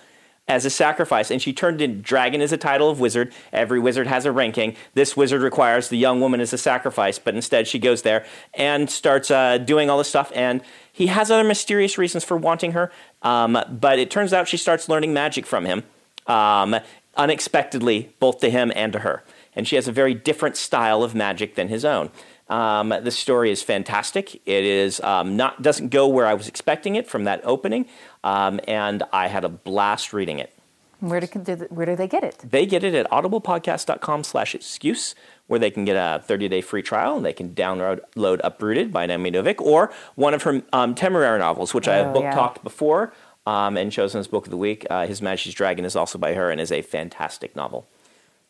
as 0.47 0.65
a 0.65 0.69
sacrifice, 0.69 1.29
and 1.29 1.41
she 1.41 1.51
turned 1.51 1.81
in 1.81 2.01
dragon 2.01 2.41
as 2.41 2.51
a 2.51 2.57
title 2.57 2.89
of 2.89 2.99
wizard. 2.99 3.33
Every 3.51 3.79
wizard 3.79 4.07
has 4.07 4.25
a 4.25 4.31
ranking. 4.31 4.75
This 4.94 5.17
wizard 5.17 5.41
requires 5.41 5.89
the 5.89 5.97
young 5.97 6.21
woman 6.21 6.39
as 6.39 6.53
a 6.53 6.57
sacrifice, 6.57 7.19
but 7.19 7.35
instead 7.35 7.67
she 7.67 7.79
goes 7.79 8.03
there 8.03 8.25
and 8.53 8.89
starts 8.89 9.29
uh, 9.29 9.57
doing 9.57 9.89
all 9.89 9.97
this 9.97 10.07
stuff. 10.07 10.31
And 10.33 10.61
he 10.91 11.07
has 11.07 11.29
other 11.29 11.44
mysterious 11.44 11.97
reasons 11.97 12.23
for 12.23 12.38
wanting 12.38 12.71
her, 12.71 12.91
um, 13.21 13.57
but 13.69 13.99
it 13.99 14.09
turns 14.09 14.33
out 14.33 14.47
she 14.47 14.57
starts 14.57 14.88
learning 14.88 15.13
magic 15.13 15.45
from 15.45 15.65
him 15.65 15.83
um, 16.27 16.75
unexpectedly, 17.15 18.13
both 18.19 18.39
to 18.39 18.50
him 18.50 18.71
and 18.75 18.93
to 18.93 19.00
her. 19.00 19.23
And 19.55 19.67
she 19.67 19.75
has 19.75 19.88
a 19.88 19.91
very 19.91 20.13
different 20.13 20.55
style 20.55 21.03
of 21.03 21.15
magic 21.15 21.55
than 21.55 21.67
his 21.67 21.83
own. 21.83 22.12
Um, 22.50 22.89
the 22.89 23.12
story 23.12 23.51
is 23.51 23.62
fantastic. 23.62 24.36
It 24.46 24.63
is 24.63 25.00
um, 25.01 25.36
not 25.36 25.62
doesn't 25.62 25.89
go 25.89 26.08
where 26.08 26.25
I 26.25 26.34
was 26.34 26.48
expecting 26.48 26.96
it 26.96 27.08
from 27.08 27.25
that 27.25 27.42
opening, 27.44 27.86
um, 28.24 28.60
and 28.68 29.04
I 29.12 29.27
had 29.27 29.44
a 29.44 29.50
blast 29.50 30.13
reading 30.13 30.39
it. 30.39 30.54
Where 31.00 31.20
do, 31.20 31.27
where 31.70 31.86
do 31.86 31.96
they 31.96 32.08
get 32.08 32.24
it? 32.24 32.39
They 32.44 32.66
get 32.66 32.84
it 32.84 32.96
at 32.96 33.08
audiblepodcast.com 33.12 34.24
slash 34.24 34.56
excuse, 34.56 35.13
where 35.46 35.60
they 35.60 35.70
can 35.70 35.86
get 35.86 35.96
a 35.96 36.24
30-day 36.27 36.62
free 36.62 36.82
trial, 36.82 37.18
and 37.18 37.25
they 37.25 37.34
can 37.34 37.54
download 37.54 38.00
load 38.16 38.42
Uprooted 38.44 38.92
by 38.92 39.06
Naomi 39.06 39.30
Novik, 39.32 39.62
or 39.62 39.92
one 40.16 40.34
of 40.34 40.42
her 40.44 40.63
um, 40.74 40.96
Temeraire 40.96 41.38
novels, 41.38 41.74
which 41.74 41.88
I 41.88 41.98
have 41.98 42.08
Oh, 42.08 42.13
book 42.13 42.24
yeah. 42.24 42.34
talked 42.34 42.63
before 42.63 43.13
um, 43.46 43.77
and 43.77 43.92
chosen 43.92 44.20
as 44.20 44.27
Book 44.27 44.46
of 44.46 44.51
the 44.51 44.58
Week. 44.58 44.88
Uh, 44.89 45.06
His 45.06 45.22
Majesty's 45.22 45.54
Dragon 45.54 45.86
is 45.86 45.96
also 45.96 46.18
by 46.18 46.34
her 46.34 46.50
and 46.50 46.60
is 46.60 46.72
a 46.72 46.82
fantastic 46.82 47.56
novel. 47.56 47.86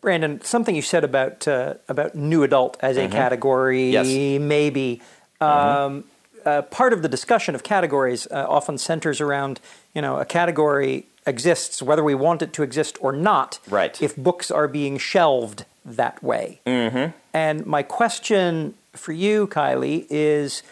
Brandon, 0.07 0.39
something 0.39 0.73
you 0.73 0.81
said 0.81 1.03
about 1.03 1.45
uh, 1.49 1.73
about 1.89 2.15
new 2.15 2.43
adult 2.43 2.77
as 2.79 2.95
a 2.95 3.09
category, 3.09 3.89
Yes. 3.91 4.07
maybe. 4.39 5.01
Um, 5.41 6.05
uh, 6.45 6.61
part 6.61 6.93
of 6.93 7.01
the 7.01 7.09
discussion 7.09 7.55
of 7.55 7.61
categories 7.61 8.25
uh, 8.31 8.45
often 8.47 8.77
centers 8.77 9.19
around, 9.19 9.59
you 9.93 10.01
know, 10.01 10.17
a 10.17 10.23
category 10.23 11.07
exists 11.25 11.81
whether 11.81 12.05
we 12.05 12.15
want 12.15 12.41
it 12.41 12.53
to 12.53 12.63
exist 12.63 12.97
or 13.01 13.11
not. 13.11 13.59
Right. 13.69 14.01
If 14.01 14.15
books 14.15 14.49
are 14.49 14.69
being 14.69 14.97
shelved 14.97 15.65
that 15.83 16.23
way. 16.23 16.61
Mm-hmm. 16.65 17.11
And 17.33 17.65
my 17.65 17.83
question 17.83 18.75
for 18.93 19.11
you, 19.11 19.45
Kiley, 19.47 20.05
is 20.09 20.63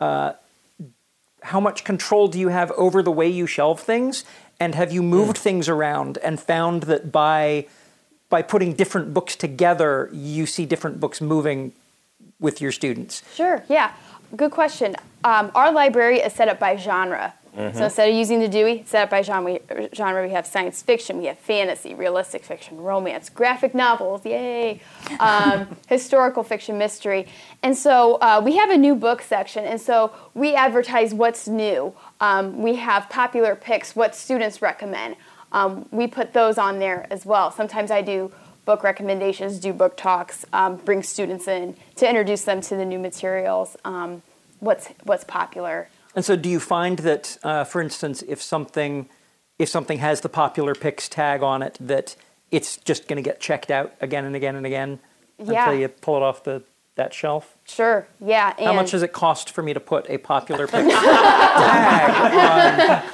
uh, 0.00 0.34
how 1.42 1.58
much 1.58 1.82
control 1.82 2.28
do 2.28 2.38
you 2.38 2.50
have 2.50 2.70
over 2.76 3.02
the 3.02 3.10
way 3.10 3.28
you 3.28 3.48
shelve 3.48 3.80
things? 3.80 4.24
And 4.60 4.76
have 4.76 4.92
you 4.92 5.02
moved 5.02 5.36
things 5.36 5.68
around 5.68 6.16
and 6.22 6.38
found 6.38 6.84
that 6.84 7.10
by 7.10 7.66
by 8.34 8.42
putting 8.42 8.72
different 8.72 9.14
books 9.14 9.36
together, 9.36 10.10
you 10.12 10.44
see 10.44 10.66
different 10.66 10.98
books 10.98 11.20
moving 11.20 11.72
with 12.40 12.60
your 12.60 12.72
students? 12.72 13.22
Sure, 13.32 13.62
yeah. 13.68 13.92
Good 14.34 14.50
question. 14.50 14.96
Um, 15.22 15.52
our 15.54 15.70
library 15.70 16.18
is 16.18 16.32
set 16.32 16.48
up 16.48 16.58
by 16.58 16.74
genre. 16.74 17.32
So 17.54 17.84
instead 17.84 18.08
of 18.08 18.16
using 18.16 18.40
the 18.40 18.48
Dewey, 18.48 18.82
set 18.84 19.04
up 19.04 19.10
by 19.10 19.22
genre, 19.22 19.60
genre, 19.94 20.26
we 20.26 20.32
have 20.32 20.44
science 20.44 20.82
fiction, 20.82 21.18
we 21.18 21.26
have 21.26 21.38
fantasy, 21.38 21.94
realistic 21.94 22.44
fiction, 22.44 22.78
romance, 22.78 23.30
graphic 23.30 23.72
novels, 23.76 24.26
yay, 24.26 24.80
um, 25.20 25.68
historical 25.86 26.42
fiction, 26.42 26.76
mystery. 26.76 27.28
And 27.62 27.78
so 27.78 28.16
uh, 28.16 28.42
we 28.44 28.56
have 28.56 28.70
a 28.70 28.76
new 28.76 28.96
book 28.96 29.22
section, 29.22 29.64
and 29.64 29.80
so 29.80 30.12
we 30.34 30.56
advertise 30.56 31.14
what's 31.14 31.46
new. 31.46 31.94
Um, 32.20 32.60
we 32.60 32.74
have 32.74 33.08
popular 33.08 33.54
picks, 33.54 33.94
what 33.94 34.16
students 34.16 34.60
recommend. 34.60 35.14
Um, 35.54 35.86
we 35.90 36.06
put 36.06 36.32
those 36.34 36.58
on 36.58 36.78
there 36.80 37.06
as 37.10 37.24
well. 37.24 37.50
Sometimes 37.50 37.90
I 37.90 38.02
do 38.02 38.30
book 38.66 38.82
recommendations, 38.82 39.58
do 39.58 39.72
book 39.72 39.96
talks, 39.96 40.44
um, 40.52 40.76
bring 40.76 41.02
students 41.02 41.46
in 41.48 41.76
to 41.96 42.08
introduce 42.08 42.42
them 42.42 42.60
to 42.62 42.76
the 42.76 42.84
new 42.84 42.98
materials, 42.98 43.76
um, 43.84 44.22
what's 44.60 44.88
what's 45.04 45.24
popular. 45.24 45.88
And 46.16 46.24
so, 46.24 46.36
do 46.36 46.48
you 46.48 46.60
find 46.60 46.98
that, 47.00 47.38
uh, 47.42 47.64
for 47.64 47.80
instance, 47.80 48.22
if 48.28 48.42
something 48.42 49.08
if 49.58 49.68
something 49.68 49.98
has 49.98 50.20
the 50.22 50.28
popular 50.28 50.74
picks 50.74 51.08
tag 51.08 51.42
on 51.42 51.62
it, 51.62 51.76
that 51.80 52.16
it's 52.50 52.76
just 52.78 53.06
going 53.08 53.16
to 53.16 53.22
get 53.22 53.38
checked 53.40 53.70
out 53.70 53.92
again 54.00 54.24
and 54.24 54.34
again 54.34 54.56
and 54.56 54.66
again 54.66 54.98
Yeah. 55.38 55.64
until 55.66 55.80
you 55.80 55.88
pull 55.88 56.16
it 56.16 56.22
off 56.22 56.42
the 56.44 56.62
that 56.96 57.12
shelf? 57.14 57.56
Sure, 57.64 58.06
yeah. 58.20 58.54
And 58.56 58.66
How 58.66 58.72
much 58.72 58.92
does 58.92 59.02
it 59.02 59.12
cost 59.12 59.50
for 59.50 59.62
me 59.62 59.72
to 59.74 59.80
put 59.80 60.08
a 60.08 60.18
popular 60.18 60.66
picks 60.72 60.92
tag 60.94 62.10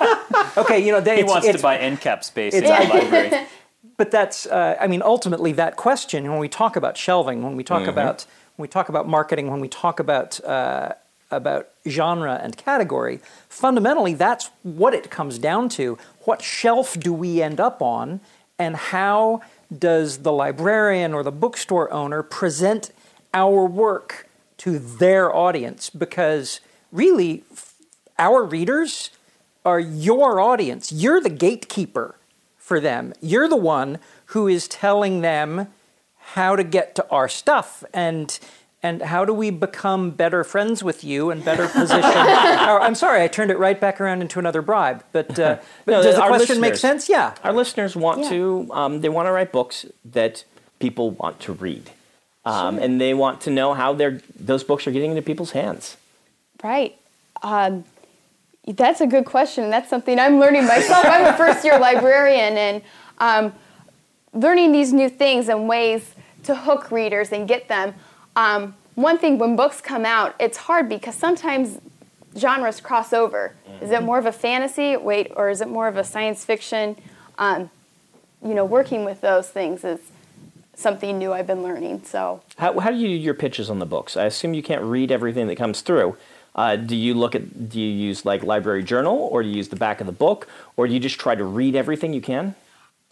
on? 0.01 0.07
Okay, 0.57 0.79
you 0.85 0.93
know, 0.93 1.01
they, 1.01 1.17
He 1.17 1.21
it's, 1.23 1.31
wants 1.31 1.47
it's, 1.47 1.57
to 1.59 1.63
buy 1.63 1.77
end 1.79 2.01
cap 2.01 2.25
space 2.25 2.55
in 2.55 2.65
it's- 2.65 2.89
the 2.89 2.95
library. 2.95 3.47
but 3.97 4.11
that's 4.11 4.47
uh, 4.47 4.77
i 4.81 4.87
mean 4.87 5.03
ultimately 5.03 5.53
that 5.53 5.77
question 5.77 6.29
when 6.31 6.39
we 6.39 6.49
talk 6.49 6.75
about 6.77 6.97
shelving 6.97 7.43
when 7.43 7.55
we 7.55 7.63
talk 7.63 7.87
about 7.87 8.25
when 8.57 8.63
we 8.63 8.69
talk 8.69 8.89
about 8.89 9.07
marketing 9.07 9.51
when 9.51 9.61
we 9.61 9.69
talk 9.69 10.01
about 10.01 10.43
uh, 10.45 10.93
about 11.31 11.69
genre 11.87 12.41
and 12.43 12.57
category 12.57 13.21
fundamentally 13.49 14.15
that's 14.15 14.51
what 14.63 14.95
it 14.95 15.11
comes 15.11 15.39
down 15.39 15.69
to. 15.69 15.99
What 16.25 16.41
shelf 16.43 16.99
do 16.99 17.13
we 17.13 17.43
end 17.43 17.61
up 17.61 17.83
on 17.83 18.21
and 18.59 18.75
how 18.77 19.43
does 19.77 20.19
the 20.19 20.33
librarian 20.33 21.15
or 21.15 21.23
the 21.23 21.33
bookstore 21.33 21.93
owner 21.93 22.23
present 22.23 22.91
our 23.35 23.65
work 23.67 24.29
to 24.59 24.79
their 24.79 25.35
audience? 25.35 25.89
Because 25.91 26.61
really 26.91 27.45
f- 27.53 27.75
our 28.19 28.43
readers 28.45 29.11
are 29.65 29.81
your 29.81 30.41
audience 30.41 30.91
you're 30.93 31.21
the 31.21 31.29
gatekeeper 31.31 32.17
for 32.57 32.81
them. 32.81 33.13
You're 33.21 33.49
the 33.49 33.57
one 33.57 33.99
who 34.27 34.47
is 34.47 34.69
telling 34.69 35.23
them 35.23 35.67
how 36.35 36.55
to 36.57 36.63
get 36.63 36.95
to 36.95 37.09
our 37.11 37.29
stuff 37.29 37.83
and 37.93 38.39
and 38.83 39.03
how 39.03 39.25
do 39.27 39.35
we 39.35 39.51
become 39.51 40.11
better 40.11 40.43
friends 40.45 40.83
with 40.83 41.05
you 41.05 41.31
and 41.31 41.45
better 41.45 41.69
position. 41.81 42.03
our, 42.03 42.81
I'm 42.81 42.95
sorry, 42.95 43.23
I 43.23 43.29
turned 43.29 43.51
it 43.51 43.59
right 43.59 43.79
back 43.79 44.01
around 44.01 44.23
into 44.23 44.39
another 44.39 44.63
bribe. 44.63 45.05
But, 45.13 45.39
uh, 45.39 45.59
but 45.85 45.93
No, 45.93 46.03
does 46.03 46.15
the 46.15 46.23
our 46.23 46.29
question 46.29 46.61
make 46.63 46.77
sense? 46.77 47.07
Yeah. 47.07 47.35
Our 47.45 47.53
listeners 47.53 47.95
want 47.95 48.23
Yeah. 48.23 48.29
to, 48.31 48.69
um, 48.71 49.01
they 49.03 49.11
want 49.11 49.27
to 49.27 49.33
write 49.33 49.53
books 49.53 49.85
that 50.07 50.45
people 50.79 51.11
want 51.11 51.41
to 51.41 51.53
read. 51.53 51.91
Um, 52.47 52.79
And 52.79 52.99
they 52.99 53.13
want 53.13 53.43
to 53.43 53.51
know 53.51 53.75
how 53.75 53.93
they're, 53.93 54.23
those 54.39 54.65
books 54.65 54.87
are 54.87 54.93
getting 54.93 55.11
into 55.11 55.21
people's 55.23 55.51
hands. 55.51 55.99
Right. 56.65 56.97
Um, 57.43 57.85
that's 58.67 59.01
a 59.01 59.07
good 59.07 59.25
question. 59.25 59.71
That's 59.71 59.89
something 59.89 60.19
I'm 60.19 60.39
learning 60.39 60.67
myself. 60.67 61.05
I'm 61.07 61.27
a 61.27 61.37
first 61.37 61.65
year 61.65 61.79
librarian 61.79 62.57
and 62.57 62.83
um, 63.19 63.53
learning 64.33 64.73
these 64.73 64.93
new 64.93 65.09
things 65.09 65.49
and 65.49 65.69
ways 65.69 66.15
to 66.45 66.55
hook 66.55 66.91
readers 66.91 67.33
and 67.33 67.49
get 67.49 67.69
them. 67.69 67.95
Um, 68.37 68.75
one 68.95 69.19
thing 69.19 69.39
when 69.39 69.57
books 69.57 69.81
come 69.81 70.05
out, 70.05 70.35
it's 70.39 70.57
hard 70.57 70.89
because 70.89 71.15
sometimes 71.15 71.79
genres 72.37 72.81
cross 72.81 73.13
over. 73.13 73.55
Is 73.81 73.91
it 73.91 74.03
more 74.03 74.19
of 74.19 74.27
a 74.27 74.33
fantasy, 74.33 74.97
wait, 74.97 75.33
or 75.37 75.49
is 75.49 75.61
it 75.61 75.69
more 75.69 75.89
of 75.89 75.97
a 75.97 76.05
science 76.05 76.45
fiction? 76.45 76.97
Um, 77.39 77.71
you 78.45 78.55
know, 78.55 78.65
working 78.65 79.05
with 79.05 79.21
those 79.21 79.49
things 79.49 79.85
is 79.85 80.01
something 80.75 81.19
new 81.19 81.33
I've 81.33 81.47
been 81.47 81.63
learning. 81.63 82.03
So 82.05 82.43
How, 82.59 82.79
how 82.79 82.91
do 82.91 82.97
you 82.97 83.09
do 83.09 83.15
your 83.15 83.35
pitches 83.35 83.71
on 83.71 83.79
the 83.79 83.87
books? 83.87 84.17
I 84.17 84.25
assume 84.27 84.55
you 84.55 84.63
can't 84.63 84.83
read 84.83 85.11
everything 85.11 85.47
that 85.49 85.57
comes 85.57 85.81
through. 85.81 86.17
Uh, 86.55 86.77
do 86.77 86.97
you 86.97 87.15
look 87.15 87.35
at, 87.35 87.69
do 87.69 87.81
you 87.81 87.89
use 88.09 88.25
like 88.25 88.43
library 88.43 88.83
journal 88.83 89.29
or 89.33 89.43
do 89.43 89.49
you 89.49 89.57
use 89.57 89.69
the 89.69 89.77
back 89.77 90.01
of 90.01 90.07
the 90.07 90.13
book 90.13 90.49
or 90.77 90.87
do 90.87 90.93
you 90.93 91.01
just 91.01 91.19
try 91.19 91.35
to 91.35 91.45
read 91.45 91.77
everything 91.77 92.13
you 92.13 92.21
can? 92.21 92.55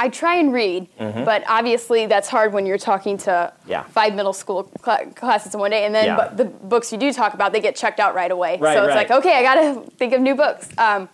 I 0.01 0.09
try 0.09 0.37
and 0.37 0.53
read, 0.53 0.87
but 0.97 1.43
obviously 1.49 2.07
that's 2.07 2.29
hard 2.29 2.53
when 2.53 2.67
you're 2.67 2.79
talking 2.79 3.17
to 3.19 3.53
Yeah. 3.67 3.83
five 3.85 4.15
middle 4.15 4.33
school 4.33 4.71
cl- 4.85 5.07
classes 5.17 5.55
in 5.55 5.59
one 5.61 5.73
day, 5.73 5.87
and 5.87 5.93
then 5.95 6.05
Yeah. 6.07 6.29
bu- 6.29 6.37
the 6.37 6.45
books 6.45 6.93
you 6.93 6.99
do 6.99 7.13
talk 7.13 7.35
about 7.35 7.53
they 7.53 7.61
get 7.61 7.75
checked 7.75 7.99
out 7.99 8.15
right 8.15 8.31
away. 8.31 8.59
Right, 8.61 8.77
so 8.77 8.85
it's 8.85 8.95
right. 8.95 9.11
like, 9.11 9.19
okay, 9.19 9.39
I 9.39 9.43
got 9.43 9.55
to 9.57 9.91
think 9.97 10.13
of 10.13 10.21
new 10.21 10.37
books. 10.37 10.69
Um, 10.79 11.09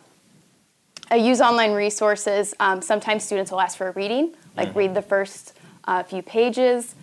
I 1.11 1.17
use 1.17 1.41
online 1.41 1.73
resources. 1.73 2.53
Um, 2.61 2.83
sometimes 2.83 3.25
students 3.25 3.51
will 3.51 3.61
ask 3.63 3.79
for 3.79 3.89
a 3.89 3.93
reading, 3.93 4.35
like 4.55 4.69
Mm-hmm. 4.71 4.79
read 4.79 4.95
the 4.95 5.03
first 5.03 5.55
uh, 5.87 6.03
few 6.03 6.23
pages. 6.23 6.95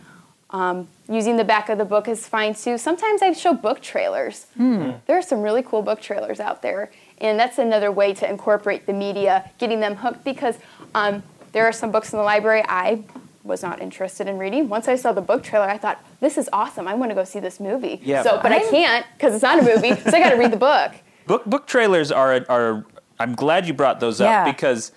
Um, 0.51 0.89
using 1.07 1.37
the 1.37 1.45
back 1.45 1.69
of 1.69 1.77
the 1.77 1.85
book 1.85 2.07
is 2.09 2.27
fine 2.27 2.53
too. 2.53 2.77
Sometimes 2.77 3.21
I 3.21 3.31
show 3.31 3.53
book 3.53 3.81
trailers. 3.81 4.45
Hmm. 4.57 4.91
There 5.07 5.17
are 5.17 5.21
some 5.21 5.41
really 5.41 5.63
cool 5.63 5.81
book 5.81 6.01
trailers 6.01 6.39
out 6.41 6.61
there, 6.61 6.91
and 7.19 7.39
that's 7.39 7.57
another 7.57 7.89
way 7.91 8.13
to 8.15 8.29
incorporate 8.29 8.85
the 8.85 8.93
media, 8.93 9.49
getting 9.59 9.79
them 9.79 9.95
hooked. 9.95 10.25
Because 10.25 10.57
um, 10.93 11.23
there 11.53 11.65
are 11.65 11.71
some 11.71 11.91
books 11.91 12.11
in 12.11 12.17
the 12.19 12.23
library 12.25 12.63
I 12.67 13.03
was 13.43 13.63
not 13.63 13.81
interested 13.81 14.27
in 14.27 14.37
reading. 14.37 14.67
Once 14.67 14.87
I 14.89 14.95
saw 14.97 15.13
the 15.13 15.21
book 15.21 15.41
trailer, 15.41 15.69
I 15.69 15.77
thought, 15.77 16.03
"This 16.19 16.37
is 16.37 16.49
awesome! 16.51 16.85
I 16.87 16.95
want 16.95 17.11
to 17.11 17.15
go 17.15 17.23
see 17.23 17.39
this 17.39 17.59
movie." 17.61 18.01
Yeah. 18.03 18.21
So, 18.23 18.39
but 18.43 18.51
I 18.51 18.59
can't 18.69 19.05
because 19.17 19.33
it's 19.33 19.43
not 19.43 19.57
a 19.57 19.63
movie, 19.63 19.95
so 19.95 20.09
I 20.15 20.19
got 20.19 20.31
to 20.31 20.35
read 20.37 20.51
the 20.51 20.57
book. 20.57 20.91
Book 21.27 21.45
book 21.45 21.65
trailers 21.67 22.11
are 22.11 22.43
are. 22.49 22.83
I'm 23.19 23.35
glad 23.35 23.67
you 23.67 23.73
brought 23.73 23.99
those 24.01 24.19
Yeah. 24.19 24.41
up 24.41 24.45
because 24.53 24.91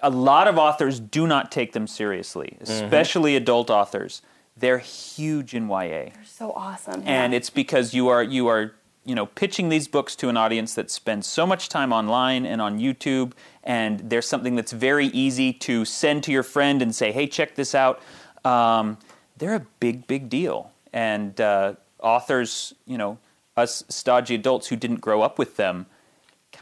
a 0.00 0.10
lot 0.10 0.48
of 0.48 0.56
authors 0.58 0.98
do 0.98 1.26
not 1.26 1.52
take 1.52 1.72
them 1.72 1.86
seriously, 1.86 2.56
especially 2.62 3.36
adult 3.36 3.70
authors. 3.70 4.22
They're 4.56 4.78
huge 4.78 5.54
in 5.54 5.68
YA, 5.68 5.88
They're 5.88 6.12
So 6.24 6.52
awesome. 6.52 7.02
and 7.06 7.32
yeah. 7.32 7.36
it's 7.36 7.50
because 7.50 7.94
you 7.94 8.08
are 8.08 8.22
you 8.22 8.48
are 8.48 8.72
you 9.04 9.14
know 9.14 9.26
pitching 9.26 9.68
these 9.70 9.88
books 9.88 10.14
to 10.16 10.28
an 10.28 10.36
audience 10.36 10.74
that 10.74 10.90
spends 10.90 11.26
so 11.26 11.46
much 11.46 11.68
time 11.68 11.92
online 11.92 12.44
and 12.46 12.60
on 12.60 12.78
YouTube, 12.78 13.32
and 13.64 13.98
there's 14.00 14.28
something 14.28 14.54
that's 14.54 14.72
very 14.72 15.06
easy 15.06 15.52
to 15.54 15.84
send 15.84 16.22
to 16.24 16.32
your 16.32 16.42
friend 16.42 16.82
and 16.82 16.94
say, 16.94 17.12
"Hey, 17.12 17.26
check 17.26 17.54
this 17.54 17.74
out." 17.74 18.00
Um, 18.44 18.98
they're 19.38 19.54
a 19.54 19.66
big, 19.80 20.06
big 20.06 20.28
deal, 20.28 20.70
and 20.92 21.40
uh, 21.40 21.74
authors, 22.00 22.74
you 22.86 22.98
know, 22.98 23.18
us 23.56 23.84
stodgy 23.88 24.34
adults 24.34 24.68
who 24.68 24.76
didn't 24.76 25.00
grow 25.00 25.22
up 25.22 25.38
with 25.38 25.56
them, 25.56 25.86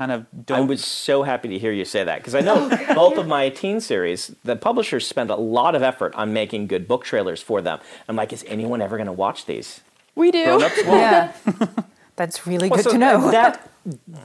kind 0.00 0.12
of 0.12 0.47
don't. 0.47 0.57
I 0.59 0.61
was 0.62 0.83
so 0.83 1.25
happy 1.25 1.49
to 1.49 1.59
hear 1.59 1.73
you 1.73 1.85
say 1.85 2.04
that 2.04 2.21
because 2.21 2.35
I 2.35 2.40
know 2.40 2.71
both 2.95 3.19
of 3.19 3.26
my 3.26 3.50
teen 3.50 3.83
series, 3.83 4.35
the 4.45 4.57
publishers 4.57 5.07
spend 5.07 5.28
a 5.28 5.37
lot 5.37 5.75
of 5.75 5.83
effort 5.83 6.14
on 6.14 6.33
making 6.33 6.69
good 6.69 6.88
book 6.88 7.04
trailers 7.04 7.42
for 7.42 7.61
them. 7.61 7.80
I'm 8.09 8.16
like, 8.16 8.33
is 8.33 8.42
anyone 8.49 8.80
ever 8.80 8.97
going 8.97 9.09
to 9.09 9.12
watch 9.12 9.45
these? 9.45 9.83
we 10.14 10.30
do. 10.30 10.66
Yeah. 10.87 11.33
That's 12.16 12.47
really 12.47 12.69
Well, 12.69 12.78
good 12.78 12.85
so 12.85 12.92
to 12.92 12.99
know. 12.99 13.30
that 13.30 13.71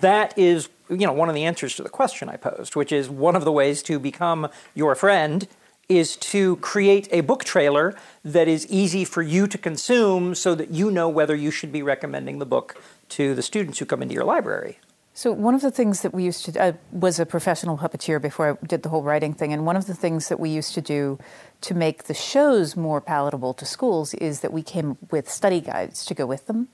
that 0.01 0.37
is 0.37 0.69
you 0.89 1.05
know 1.07 1.13
one 1.13 1.27
of 1.29 1.35
the 1.35 1.43
answers 1.43 1.75
to 1.75 1.83
the 1.83 1.89
question 1.89 2.29
I 2.29 2.37
posed, 2.37 2.75
which 2.77 2.91
is 2.93 3.09
one 3.09 3.35
of 3.35 3.43
the 3.43 3.51
ways 3.51 3.83
to 3.83 3.99
become 3.99 4.47
your 4.75 4.95
friend 4.95 5.45
is 5.89 6.15
to 6.17 6.55
create 6.57 7.07
a 7.11 7.21
book 7.21 7.43
trailer 7.43 7.95
that 8.23 8.47
is 8.47 8.65
easy 8.67 9.03
for 9.05 9.21
you 9.21 9.45
to 9.47 9.57
consume 9.57 10.35
so 10.35 10.55
that 10.55 10.71
you 10.71 10.89
know 10.89 11.07
whether 11.09 11.35
you 11.35 11.51
should 11.51 11.71
be 11.71 11.83
recommending 11.83 12.39
the 12.39 12.45
book 12.45 12.81
to 13.09 13.35
the 13.35 13.41
students 13.41 13.79
who 13.79 13.85
come 13.85 14.01
into 14.01 14.13
your 14.15 14.23
library. 14.23 14.79
So 15.17 15.31
one 15.31 15.55
of 15.55 15.61
the 15.61 15.71
things 15.71 16.01
that 16.01 16.13
we 16.13 16.25
used 16.25 16.43
to 16.45 16.61
I 16.61 16.73
was 16.91 17.19
a 17.21 17.25
professional 17.25 17.77
puppeteer 17.77 18.21
before 18.21 18.59
I 18.61 18.65
did 18.65 18.83
the 18.83 18.89
whole 18.89 19.01
writing 19.01 19.33
thing, 19.33 19.53
and 19.53 19.65
one 19.65 19.77
of 19.77 19.87
the 19.87 19.93
things 19.95 20.27
that 20.27 20.41
we 20.41 20.49
used 20.49 20.73
to 20.73 20.81
do 20.81 21.17
to 21.61 21.73
make 21.73 22.03
the 22.03 22.13
shows 22.13 22.75
more 22.75 22.99
palatable 22.99 23.53
to 23.55 23.65
schools 23.65 24.13
is 24.15 24.41
that 24.41 24.51
we 24.51 24.61
came 24.61 24.97
with 25.11 25.29
study 25.29 25.61
guides 25.61 26.05
to 26.07 26.13
go 26.13 26.25
with 26.25 26.47
them. 26.47 26.67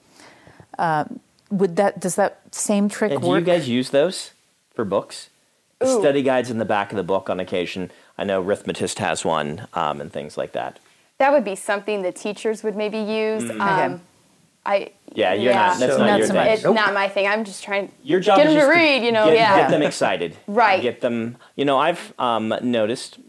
Um, 0.79 1.19
would 1.51 1.75
that 1.75 1.99
does 1.99 2.15
that 2.15 2.39
same 2.49 2.89
trick 2.89 3.11
And 3.11 3.21
do 3.21 3.27
work? 3.27 3.39
you 3.41 3.45
guys 3.45 3.69
use 3.69 3.91
those 3.91 4.31
for 4.73 4.85
books? 4.85 5.29
Ooh. 5.83 5.99
Study 5.99 6.23
guides 6.23 6.49
in 6.49 6.57
the 6.57 6.65
back 6.65 6.91
of 6.91 6.97
the 6.97 7.03
book 7.03 7.29
on 7.29 7.39
occasion. 7.39 7.91
I 8.17 8.23
know 8.23 8.43
Rithmatist 8.43 8.97
has 8.97 9.23
one 9.23 9.67
um, 9.75 10.01
and 10.01 10.11
things 10.11 10.35
like 10.35 10.53
that. 10.53 10.79
That 11.19 11.31
would 11.31 11.43
be 11.45 11.55
something 11.55 12.01
the 12.01 12.11
teachers 12.11 12.63
would 12.63 12.75
maybe 12.75 12.97
use. 12.97 13.43
Mm-hmm. 13.43 13.61
Um, 13.61 13.93
Okay. 13.93 14.01
I 14.65 14.91
Yeah, 15.13 15.33
you're 15.33 15.53
not. 15.53 15.79
That's 15.79 15.93
So- 15.93 15.97
not, 15.97 16.05
Not 16.07 16.17
your 16.19 16.27
so 16.27 16.33
thing. 16.33 16.47
It's 16.47 16.63
Nope. 16.63 16.75
not 16.75 16.93
my 16.93 17.07
thing. 17.09 17.27
I'm 17.27 17.43
just 17.43 17.63
trying 17.63 17.91
Your 18.03 18.19
job 18.19 18.37
get 18.37 18.47
is 18.47 18.53
them 18.53 18.61
to 18.61 18.67
just 18.67 18.77
read. 18.77 19.03
You 19.03 19.11
know, 19.11 19.25
get, 19.25 19.35
yeah. 19.35 19.57
get 19.61 19.69
them 19.71 19.81
excited. 19.81 20.37
Right. 20.47 20.81
Get 20.81 21.01
them. 21.01 21.37
You 21.55 21.65
know, 21.65 21.77
I've 21.77 22.13
um, 22.19 22.53
noticed 22.61 23.19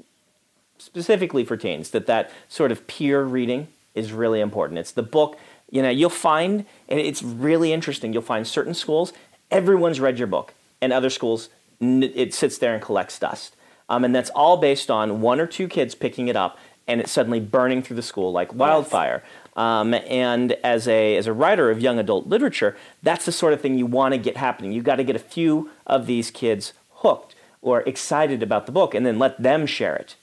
specifically 0.78 1.44
for 1.44 1.56
teens 1.56 1.90
that 1.90 2.06
that 2.06 2.30
sort 2.48 2.72
of 2.72 2.86
peer 2.86 3.22
reading 3.22 3.68
is 3.94 4.12
really 4.12 4.40
important. 4.40 4.78
It's 4.78 4.92
the 4.92 5.02
book. 5.02 5.38
You 5.70 5.82
know, 5.82 5.88
you'll 5.90 6.10
find, 6.10 6.66
and 6.88 7.00
it's 7.00 7.22
really 7.22 7.72
interesting. 7.72 8.12
You'll 8.12 8.22
find 8.22 8.46
certain 8.46 8.74
schools 8.74 9.12
everyone's 9.50 10.00
read 10.00 10.18
your 10.18 10.26
book, 10.26 10.54
and 10.80 10.92
other 10.92 11.10
schools 11.10 11.48
it 11.80 12.32
sits 12.32 12.58
there 12.58 12.72
and 12.74 12.82
collects 12.82 13.18
dust. 13.18 13.54
Um, 13.88 14.04
and 14.04 14.14
that's 14.14 14.30
all 14.30 14.56
based 14.56 14.90
on 14.90 15.20
one 15.20 15.40
or 15.40 15.46
two 15.46 15.68
kids 15.68 15.94
picking 15.94 16.28
it 16.28 16.36
up 16.36 16.56
and 16.88 17.00
it's 17.00 17.12
suddenly 17.12 17.40
burning 17.40 17.82
through 17.82 17.96
the 17.96 18.02
school 18.02 18.32
like 18.32 18.54
wildfire. 18.54 19.22
Um, 19.54 19.92
and 19.94 20.52
as 20.64 20.88
a 20.88 21.16
as 21.16 21.26
a 21.26 21.32
writer 21.32 21.70
of 21.70 21.80
young 21.80 21.98
adult 21.98 22.26
literature, 22.26 22.76
that's 23.02 23.26
the 23.26 23.32
sort 23.32 23.52
of 23.52 23.60
thing 23.60 23.76
you 23.76 23.86
want 23.86 24.12
to 24.14 24.18
get 24.18 24.36
happening. 24.36 24.72
You've 24.72 24.84
got 24.84 24.96
to 24.96 25.04
get 25.04 25.16
a 25.16 25.20
few 25.20 25.70
of 25.86 26.06
these 26.06 26.30
kids 26.30 26.72
hooked 26.90 27.34
or 27.60 27.82
excited 27.82 28.42
about 28.42 28.66
the 28.66 28.72
book, 28.72 28.94
and 28.94 29.04
then 29.06 29.18
let 29.18 29.40
them 29.40 29.66
share 29.66 29.94
it. 29.94 30.16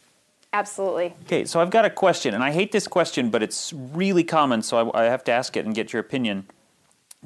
Absolutely. 0.52 1.14
Okay, 1.26 1.46
so 1.46 1.62
I've 1.62 1.70
got 1.70 1.86
a 1.86 1.90
question, 1.90 2.34
and 2.34 2.44
I 2.44 2.52
hate 2.52 2.72
this 2.72 2.88
question, 2.88 3.30
but 3.30 3.44
it's 3.44 3.72
really 3.72 4.24
common, 4.24 4.64
so 4.64 4.90
I, 4.92 5.04
I 5.04 5.06
have 5.06 5.24
to 5.26 5.32
ask 5.32 5.56
it 5.56 5.66
and 5.66 5.76
get 5.76 5.94
your 5.94 6.00
opinion. 6.00 6.48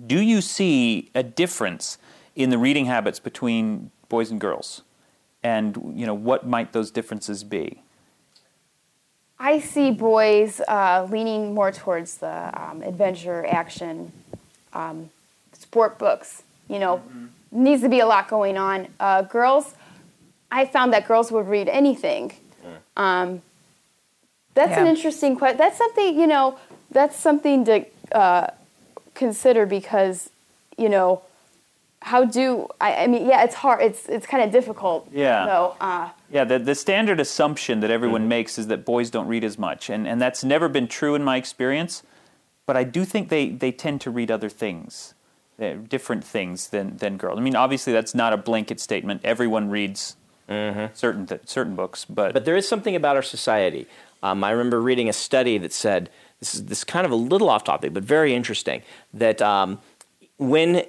Do 0.06 0.20
you 0.20 0.42
see 0.42 1.10
a 1.16 1.24
difference 1.24 1.98
in 2.36 2.50
the 2.50 2.58
reading 2.58 2.86
habits 2.86 3.20
between 3.20 3.92
boys 4.10 4.30
and 4.30 4.42
girls? 4.42 4.82
And 5.42 5.94
you 5.96 6.06
know, 6.06 6.14
what 6.14 6.46
might 6.46 6.74
those 6.74 6.92
differences 6.92 7.44
be? 7.44 7.82
I 9.44 9.60
see 9.60 9.92
boys 9.92 10.62
uh, 10.62 11.06
leaning 11.12 11.54
more 11.54 11.70
towards 11.74 12.18
the 12.18 12.50
um, 12.54 12.82
adventure, 12.82 13.46
action, 13.46 14.14
um, 14.72 15.10
sport 15.52 16.00
books. 16.00 16.44
You 16.70 16.80
know, 16.80 17.04
needs 17.52 17.82
to 17.82 17.90
be 17.90 18.00
a 18.00 18.06
lot 18.06 18.30
going 18.30 18.58
on. 18.58 18.88
Uh, 19.02 19.24
girls, 19.24 19.76
I 20.50 20.66
found 20.66 20.94
that 20.94 21.06
girls 21.10 21.30
would 21.30 21.48
read 21.50 21.68
anything. 21.68 22.32
Um, 22.96 23.42
that's 24.54 24.78
an 24.78 24.88
interesting 24.88 25.36
question. 25.36 25.58
That's 25.58 25.78
something 25.78 26.18
you 26.18 26.26
know. 26.28 26.58
That's 26.90 27.18
something 27.18 27.66
to 27.66 27.86
uh, 28.14 28.48
consider 29.14 29.66
because 29.66 30.30
you 30.78 30.88
know 30.88 31.22
how 32.02 32.24
do 32.24 32.68
I, 32.80 33.04
I 33.04 33.08
mean 33.08 33.26
yeah 33.26 33.44
it's 33.44 33.56
hard 33.56 33.82
it's 33.82 34.08
it's 34.10 34.26
kind 34.26 34.44
of 34.44 34.52
difficult 34.52 35.08
Yeah. 35.12 35.46
so 35.46 35.76
uh, 35.80 36.10
Yeah, 36.34 36.46
the, 36.46 36.58
the 36.58 36.74
standard 36.74 37.20
assumption 37.20 37.82
that 37.82 37.92
everyone 37.92 38.28
makes 38.28 38.58
is 38.58 38.66
that 38.68 38.86
boys 38.86 39.12
don't 39.12 39.28
read 39.28 39.44
as 39.44 39.60
much, 39.60 39.88
and, 39.88 40.08
and 40.08 40.20
that's 40.20 40.44
never 40.44 40.68
been 40.68 40.88
true 40.88 41.14
in 41.14 41.24
my 41.24 41.38
experience. 41.38 42.02
But 42.66 42.76
I 42.76 42.84
do 42.84 43.06
think 43.06 43.30
they, 43.30 43.50
they 43.50 43.72
tend 43.72 44.02
to 44.02 44.10
read 44.10 44.32
other 44.32 44.50
things, 44.50 45.14
uh, 45.62 45.74
different 45.88 46.24
things 46.24 46.70
than, 46.70 46.98
than 46.98 47.18
girls. 47.18 47.38
I 47.38 47.42
mean, 47.42 47.56
obviously, 47.56 47.94
that's 47.94 48.16
not 48.16 48.34
a 48.34 48.38
blanket 48.38 48.80
statement. 48.80 49.22
Everyone 49.24 49.70
reads 49.70 50.16
certain 50.96 51.28
th- 51.28 51.42
certain 51.46 51.76
books, 51.76 52.04
but, 52.04 52.34
But 52.34 52.46
there 52.46 52.58
is 52.58 52.68
something 52.68 52.96
about 52.96 53.16
our 53.16 53.22
society. 53.22 53.86
Um, 54.24 54.44
I 54.44 54.50
remember 54.52 54.82
reading 54.82 55.10
a 55.10 55.14
study 55.14 55.60
that 55.60 55.72
said 55.72 56.10
this 56.40 56.56
is 56.56 56.66
this 56.66 56.80
is 56.80 56.84
kind 56.84 57.06
of 57.06 57.12
a 57.12 57.16
little 57.16 57.50
off 57.50 57.64
topic, 57.64 57.94
but 57.94 58.04
very 58.04 58.34
interesting. 58.34 58.82
That 59.14 59.40
um, 59.42 59.80
when 60.38 60.86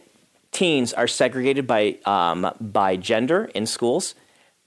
teens 0.53 0.95
are 0.95 1.07
segregated 1.07 1.67
by 1.67 1.99
um, 2.07 2.51
by 2.61 2.97
gender 2.97 3.51
in 3.55 3.67
schools, 3.67 4.15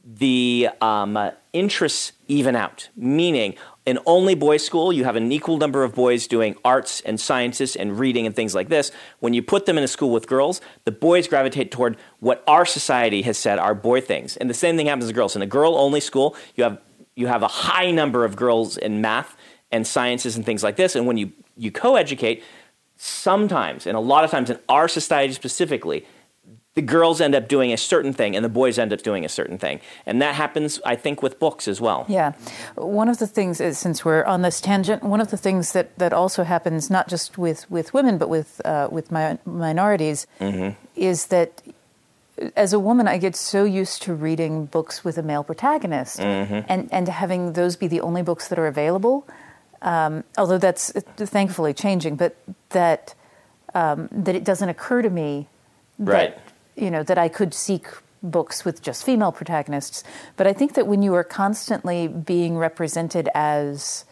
the 0.08 0.70
um, 0.80 1.32
interests 1.52 2.14
even 2.30 2.56
out. 2.56 2.90
Meaning, 2.96 3.56
in 3.86 4.00
only 4.06 4.36
boys' 4.36 4.66
school, 4.66 4.94
you 4.94 5.04
have 5.04 5.18
an 5.18 5.32
equal 5.32 5.58
number 5.58 5.84
of 5.84 5.94
boys 5.94 6.28
doing 6.28 6.56
arts 6.64 7.02
and 7.02 7.20
sciences 7.20 7.76
and 7.76 8.00
reading 8.00 8.26
and 8.26 8.36
things 8.36 8.56
like 8.56 8.70
this. 8.70 8.92
When 9.20 9.34
you 9.34 9.44
put 9.44 9.66
them 9.66 9.78
in 9.78 9.84
a 9.84 9.88
school 9.88 10.12
with 10.12 10.28
girls, 10.28 10.62
the 10.86 10.92
boys 10.92 11.28
gravitate 11.28 11.72
toward 11.72 11.98
what 12.20 12.42
our 12.48 12.66
society 12.66 13.22
has 13.24 13.38
said 13.38 13.60
are 13.60 13.76
boy 13.76 14.00
things. 14.00 14.38
And 14.38 14.50
the 14.50 14.54
same 14.54 14.78
thing 14.78 14.88
happens 14.88 15.08
to 15.08 15.14
girls. 15.14 15.36
In 15.36 15.42
a 15.42 15.48
girl-only 15.48 16.00
school, 16.00 16.36
you 16.56 16.64
have 16.64 16.80
you 17.16 17.28
have 17.28 17.44
a 17.44 17.48
high 17.48 17.92
number 17.92 18.24
of 18.24 18.36
girls 18.36 18.78
in 18.78 19.02
math 19.02 19.36
and 19.72 19.86
sciences 19.86 20.36
and 20.36 20.46
things 20.46 20.64
like 20.64 20.78
this. 20.78 20.96
And 20.96 21.06
when 21.06 21.18
you 21.18 21.34
you 21.58 21.72
co-educate, 21.72 22.44
sometimes 22.96 23.88
and 23.88 23.98
a 23.98 24.00
lot 24.00 24.24
of 24.24 24.32
times 24.32 24.50
in 24.50 24.60
our 24.70 24.88
society 24.88 25.34
specifically, 25.34 26.06
the 26.78 26.84
girls 26.84 27.20
end 27.20 27.34
up 27.34 27.48
doing 27.48 27.74
a 27.74 27.78
certain 27.78 28.14
thing 28.14 28.36
and 28.36 28.46
the 28.46 28.50
boys 28.50 28.78
end 28.78 28.94
up 28.94 29.02
doing 29.02 29.26
a 29.26 29.30
certain 29.30 29.58
thing. 29.58 29.82
And 30.06 30.22
that 30.22 30.36
happens, 30.36 30.80
I 30.86 30.96
think, 30.96 31.24
with 31.24 31.40
books 31.40 31.68
as 31.68 31.82
well. 31.82 32.06
Yeah. 32.08 32.34
One 32.76 33.10
of 33.10 33.18
the 33.18 33.26
things 33.26 33.60
is, 33.60 33.80
since 33.80 34.06
we're 34.06 34.24
on 34.24 34.44
this 34.44 34.62
tangent, 34.62 35.02
one 35.02 35.20
of 35.20 35.32
the 35.32 35.38
things 35.38 35.72
that, 35.72 35.98
that 35.98 36.14
also 36.14 36.44
happens, 36.44 36.92
not 36.92 37.08
just 37.08 37.36
with, 37.36 37.70
with 37.72 37.96
women, 37.96 38.20
but 38.20 38.30
with, 38.30 38.62
uh, 38.64 38.90
with 38.92 39.12
mi- 39.12 39.40
minorities, 39.44 40.28
is 40.96 41.26
that 41.28 41.64
as 42.56 42.74
a 42.74 42.80
woman, 42.80 43.08
I 43.08 43.18
get 43.18 43.36
so 43.36 43.64
used 43.64 44.04
to 44.04 44.14
reading 44.14 44.68
books 44.68 45.04
with 45.04 45.18
a 45.18 45.24
male 45.24 45.44
protagonist 45.44 46.20
and, 46.20 46.90
and 46.94 47.08
having 47.08 47.54
those 47.54 47.76
be 47.76 47.88
the 47.88 48.02
only 48.02 48.22
books 48.22 48.50
that 48.50 48.60
are 48.60 48.68
available. 48.68 49.28
Um, 49.82 50.24
although 50.38 50.60
that's 50.60 50.92
thankfully 50.92 51.74
changing, 51.74 52.18
but 52.18 52.36
that, 52.70 53.16
um, 53.74 54.10
that 54.12 54.36
it 54.36 54.44
doesn't 54.44 54.70
occur 54.70 55.02
to 55.02 55.10
me 55.10 55.48
that, 55.98 56.12
Right. 56.14 56.38
You 56.78 56.92
know, 56.92 57.04
that 57.04 57.18
I 57.18 57.28
could 57.28 57.54
seek 57.54 57.88
books 58.24 58.66
with 58.66 58.82
just 58.82 59.04
female 59.04 59.32
protagonists. 59.32 60.04
But 60.36 60.48
I 60.48 60.54
think 60.54 60.74
that 60.76 60.88
when 60.88 61.02
you 61.02 61.14
are 61.16 61.24
constantly 61.24 62.08
being 62.08 62.58
represented 62.58 63.30
as, 63.36 64.06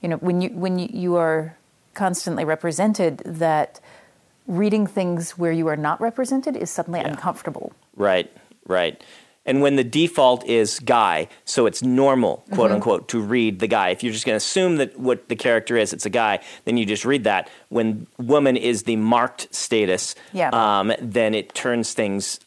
you 0.00 0.08
know, 0.08 0.16
when 0.16 0.40
you 0.40 0.50
when 0.50 0.78
you, 0.78 0.88
you 0.92 1.16
are 1.16 1.56
constantly 1.94 2.44
represented, 2.44 3.18
that 3.24 3.80
reading 4.46 4.86
things 4.86 5.38
where 5.38 5.52
you 5.52 5.68
are 5.68 5.76
not 5.76 6.00
represented 6.00 6.56
is 6.56 6.70
suddenly 6.70 7.00
uncomfortable. 7.00 7.72
Right, 7.96 8.30
right. 8.66 9.02
And 9.44 9.60
when 9.60 9.74
the 9.76 9.82
default 9.84 10.46
is 10.46 10.78
guy, 10.78 11.28
so 11.44 11.66
it's 11.66 11.82
normal, 11.82 12.44
quote 12.52 12.66
Mm-hmm. 12.66 12.74
unquote, 12.74 13.08
to 13.08 13.20
read 13.20 13.58
the 13.58 13.66
guy. 13.66 13.88
If 13.90 14.04
you're 14.04 14.12
just 14.12 14.24
going 14.24 14.34
to 14.34 14.36
assume 14.36 14.76
that 14.76 14.96
what 14.98 15.28
the 15.28 15.34
character 15.36 15.76
is, 15.76 15.92
it's 15.92 16.06
a 16.06 16.10
guy, 16.10 16.38
then 16.64 16.76
you 16.76 16.86
just 16.86 17.04
read 17.04 17.24
that. 17.24 17.50
When 17.68 18.06
woman 18.18 18.56
is 18.56 18.84
the 18.84 18.94
marked 18.96 19.52
status, 19.52 20.14
Yeah. 20.32 20.50
um, 20.52 20.92
then 21.00 21.34
it 21.34 21.54
turns 21.54 21.92
things 21.92 22.38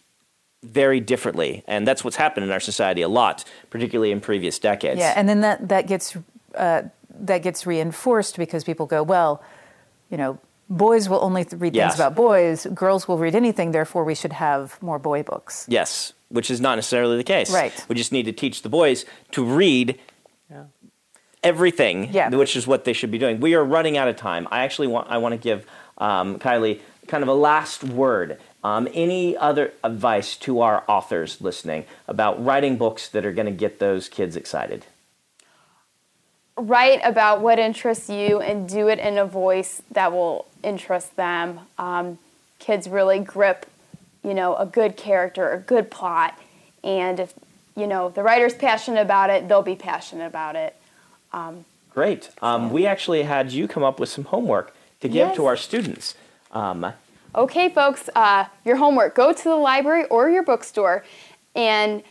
very 0.64 1.00
differently. 1.02 1.64
And 1.68 1.86
that's 1.86 2.04
what's 2.04 2.16
happened 2.16 2.46
in 2.46 2.52
our 2.52 2.62
society 2.62 3.02
a 3.02 3.10
lot, 3.10 3.44
particularly 3.70 4.12
in 4.12 4.22
previous 4.22 4.58
decades. 4.58 5.00
Yeah, 5.00 5.14
and 5.16 5.28
then 5.28 5.42
that 5.42 5.68
that 5.68 5.88
gets 5.88 6.16
uh, 6.56 6.84
that 7.20 7.44
gets 7.44 7.68
reinforced 7.68 8.38
because 8.38 8.64
people 8.64 8.86
go, 8.86 9.04
well, 9.04 9.44
you 10.10 10.18
know, 10.18 10.40
boys 10.70 11.08
will 11.10 11.22
only 11.22 11.46
read 11.52 11.76
Yes. 11.76 11.92
things 11.92 12.00
about 12.00 12.16
boys, 12.16 12.66
girls 12.74 13.08
will 13.08 13.18
read 13.18 13.36
anything. 13.36 13.72
Therefore, 13.72 14.04
we 14.06 14.16
should 14.16 14.34
have 14.34 14.82
more 14.82 14.98
boy 14.98 15.24
books. 15.24 15.66
Yes, 15.70 16.14
which 16.30 16.50
is 16.52 16.60
not 16.60 16.76
necessarily 16.76 17.18
the 17.18 17.24
case. 17.24 17.52
Right. 17.52 17.74
We 17.88 17.96
just 17.96 18.12
need 18.12 18.24
to 18.26 18.32
teach 18.32 18.62
the 18.62 18.70
boys 18.70 19.06
to 19.32 19.44
read 19.44 20.00
everything, 21.44 22.10
Yeah. 22.12 22.30
which 22.30 22.56
is 22.56 22.66
what 22.66 22.86
they 22.86 22.94
should 22.94 23.12
be 23.12 23.20
doing. 23.20 23.40
We 23.40 23.54
are 23.54 23.64
running 23.64 23.98
out 23.98 24.08
of 24.08 24.16
time. 24.18 24.48
I 24.52 24.64
actually 24.64 24.88
want 24.88 25.10
I 25.10 25.18
want 25.20 25.34
to 25.34 25.38
give 25.38 25.66
um, 26.00 26.40
Kiley 26.40 26.80
kind 27.08 27.22
of 27.22 27.30
a 27.30 27.34
last 27.34 27.84
word. 27.84 28.40
Um, 28.64 28.88
any 28.96 29.38
other 29.38 29.74
advice 29.84 30.36
to 30.38 30.62
our 30.62 30.84
authors 30.88 31.40
listening 31.40 31.86
about 32.08 32.44
writing 32.44 32.78
books 32.78 33.08
that 33.10 33.24
are 33.24 33.32
going 33.32 33.46
to 33.46 33.52
get 33.52 33.78
those 33.80 34.10
kids 34.10 34.36
excited? 34.36 34.86
write 36.58 37.02
about 37.04 37.42
what 37.42 37.60
interests 37.60 38.10
you 38.10 38.40
and 38.40 38.70
do 38.70 38.88
it 38.88 38.98
in 38.98 39.18
a 39.18 39.26
voice 39.26 39.82
that 39.92 40.12
will 40.14 40.46
interest 40.64 41.14
them. 41.18 41.60
Um, 41.78 42.18
kids 42.60 42.88
really 42.88 43.20
grip, 43.20 43.66
you 44.26 44.34
know, 44.34 44.56
a 44.56 44.66
good 44.66 44.98
character, 44.98 45.52
a 45.52 45.60
good 45.60 45.92
plot, 45.92 46.38
and 46.84 47.20
if 47.20 47.34
you 47.76 47.86
know 47.88 48.10
the 48.10 48.24
writer's 48.24 48.54
passionate 48.56 49.02
about 49.02 49.30
it, 49.30 49.48
they'll 49.48 49.62
be 49.62 49.76
passionate 49.76 50.26
about 50.26 50.56
it. 50.56 50.76
Great. 51.92 52.30
Um, 52.42 52.72
we 52.72 52.86
actually 52.86 53.24
had 53.24 53.52
you 53.52 53.68
come 53.68 53.84
up 53.84 54.00
with 54.00 54.10
some 54.10 54.26
homework 54.26 54.74
to 55.02 55.08
give 55.08 55.28
Yes. 55.28 55.36
to 55.36 55.46
our 55.46 55.58
students. 55.58 56.16
Um, 56.52 56.94
Okay, 57.36 57.68
folks, 57.68 58.10
uh, 58.16 58.46
your 58.64 58.78
homework: 58.78 59.14
go 59.14 59.34
to 59.34 59.44
the 59.44 59.58
library 59.58 60.06
or 60.06 60.30
your 60.30 60.44
bookstore, 60.44 61.04
and 61.54 62.02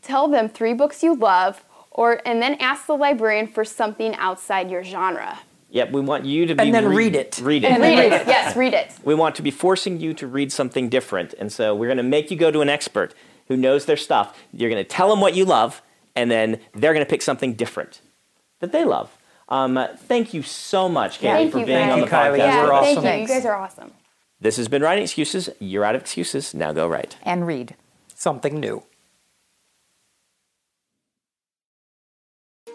tell 0.00 0.28
them 0.28 0.48
three 0.48 0.72
books 0.72 1.02
you 1.02 1.14
love, 1.14 1.62
or 1.90 2.20
and 2.24 2.40
then 2.42 2.54
ask 2.54 2.86
the 2.86 2.96
librarian 2.96 3.46
for 3.46 3.64
something 3.66 4.14
outside 4.16 4.70
your 4.70 4.82
genre. 4.82 5.40
Yep, 5.72 5.90
we 5.92 6.00
want 6.02 6.24
you 6.26 6.46
to 6.46 6.54
be 6.54 6.62
And 6.62 6.74
then 6.74 6.86
re- 6.88 6.96
read 6.96 7.16
it. 7.16 7.40
Read 7.42 7.64
it. 7.64 7.80
Read 7.80 7.98
it. 8.12 8.26
Yes, 8.26 8.54
read 8.62 8.74
it. 8.74 8.92
We 9.04 9.14
want 9.14 9.34
to 9.36 9.42
be 9.42 9.50
forcing 9.50 9.98
you 9.98 10.12
to 10.14 10.26
read 10.26 10.52
something 10.52 10.88
different. 10.90 11.34
And 11.38 11.50
so 11.50 11.74
we're 11.74 11.86
going 11.88 11.96
to 11.96 12.02
make 12.02 12.30
you 12.30 12.36
go 12.36 12.50
to 12.50 12.60
an 12.60 12.68
expert 12.68 13.14
who 13.48 13.56
knows 13.56 13.86
their 13.86 13.96
stuff. 13.96 14.38
You're 14.52 14.68
going 14.70 14.82
to 14.84 14.88
tell 14.88 15.08
them 15.08 15.20
what 15.20 15.34
you 15.34 15.44
love, 15.46 15.80
and 16.14 16.30
then 16.30 16.60
they're 16.74 16.92
going 16.92 17.04
to 17.04 17.08
pick 17.10 17.22
something 17.22 17.54
different 17.54 18.00
that 18.60 18.70
they 18.70 18.84
love. 18.84 19.16
Um, 19.48 19.78
thank 19.96 20.32
you 20.34 20.42
so 20.42 20.88
much, 20.88 21.18
Katie, 21.18 21.32
Thank 21.34 21.52
for 21.52 21.58
you, 21.60 21.66
being 21.66 21.78
Greg. 21.78 21.90
on 21.90 22.00
the 22.00 22.06
Thank 22.06 22.36
you, 22.36 22.42
Kiley. 22.42 22.44
podcast. 22.44 22.46
You 22.46 22.52
Yeah, 22.52 22.62
were 22.62 22.68
thank 22.84 22.98
awesome. 22.98 23.10
you. 23.14 23.20
You 23.22 23.28
guys 23.28 23.44
are 23.46 23.54
awesome. 23.56 23.90
This 24.40 24.56
has 24.58 24.68
been 24.68 24.82
Writing 24.82 25.04
Excuses. 25.04 25.48
You're 25.58 25.84
out 25.84 25.94
of 25.94 26.02
excuses. 26.02 26.52
Now 26.54 26.72
go 26.72 26.86
write. 26.88 27.16
And 27.22 27.46
read. 27.46 27.76
Something 28.14 28.60
new. 28.60 28.82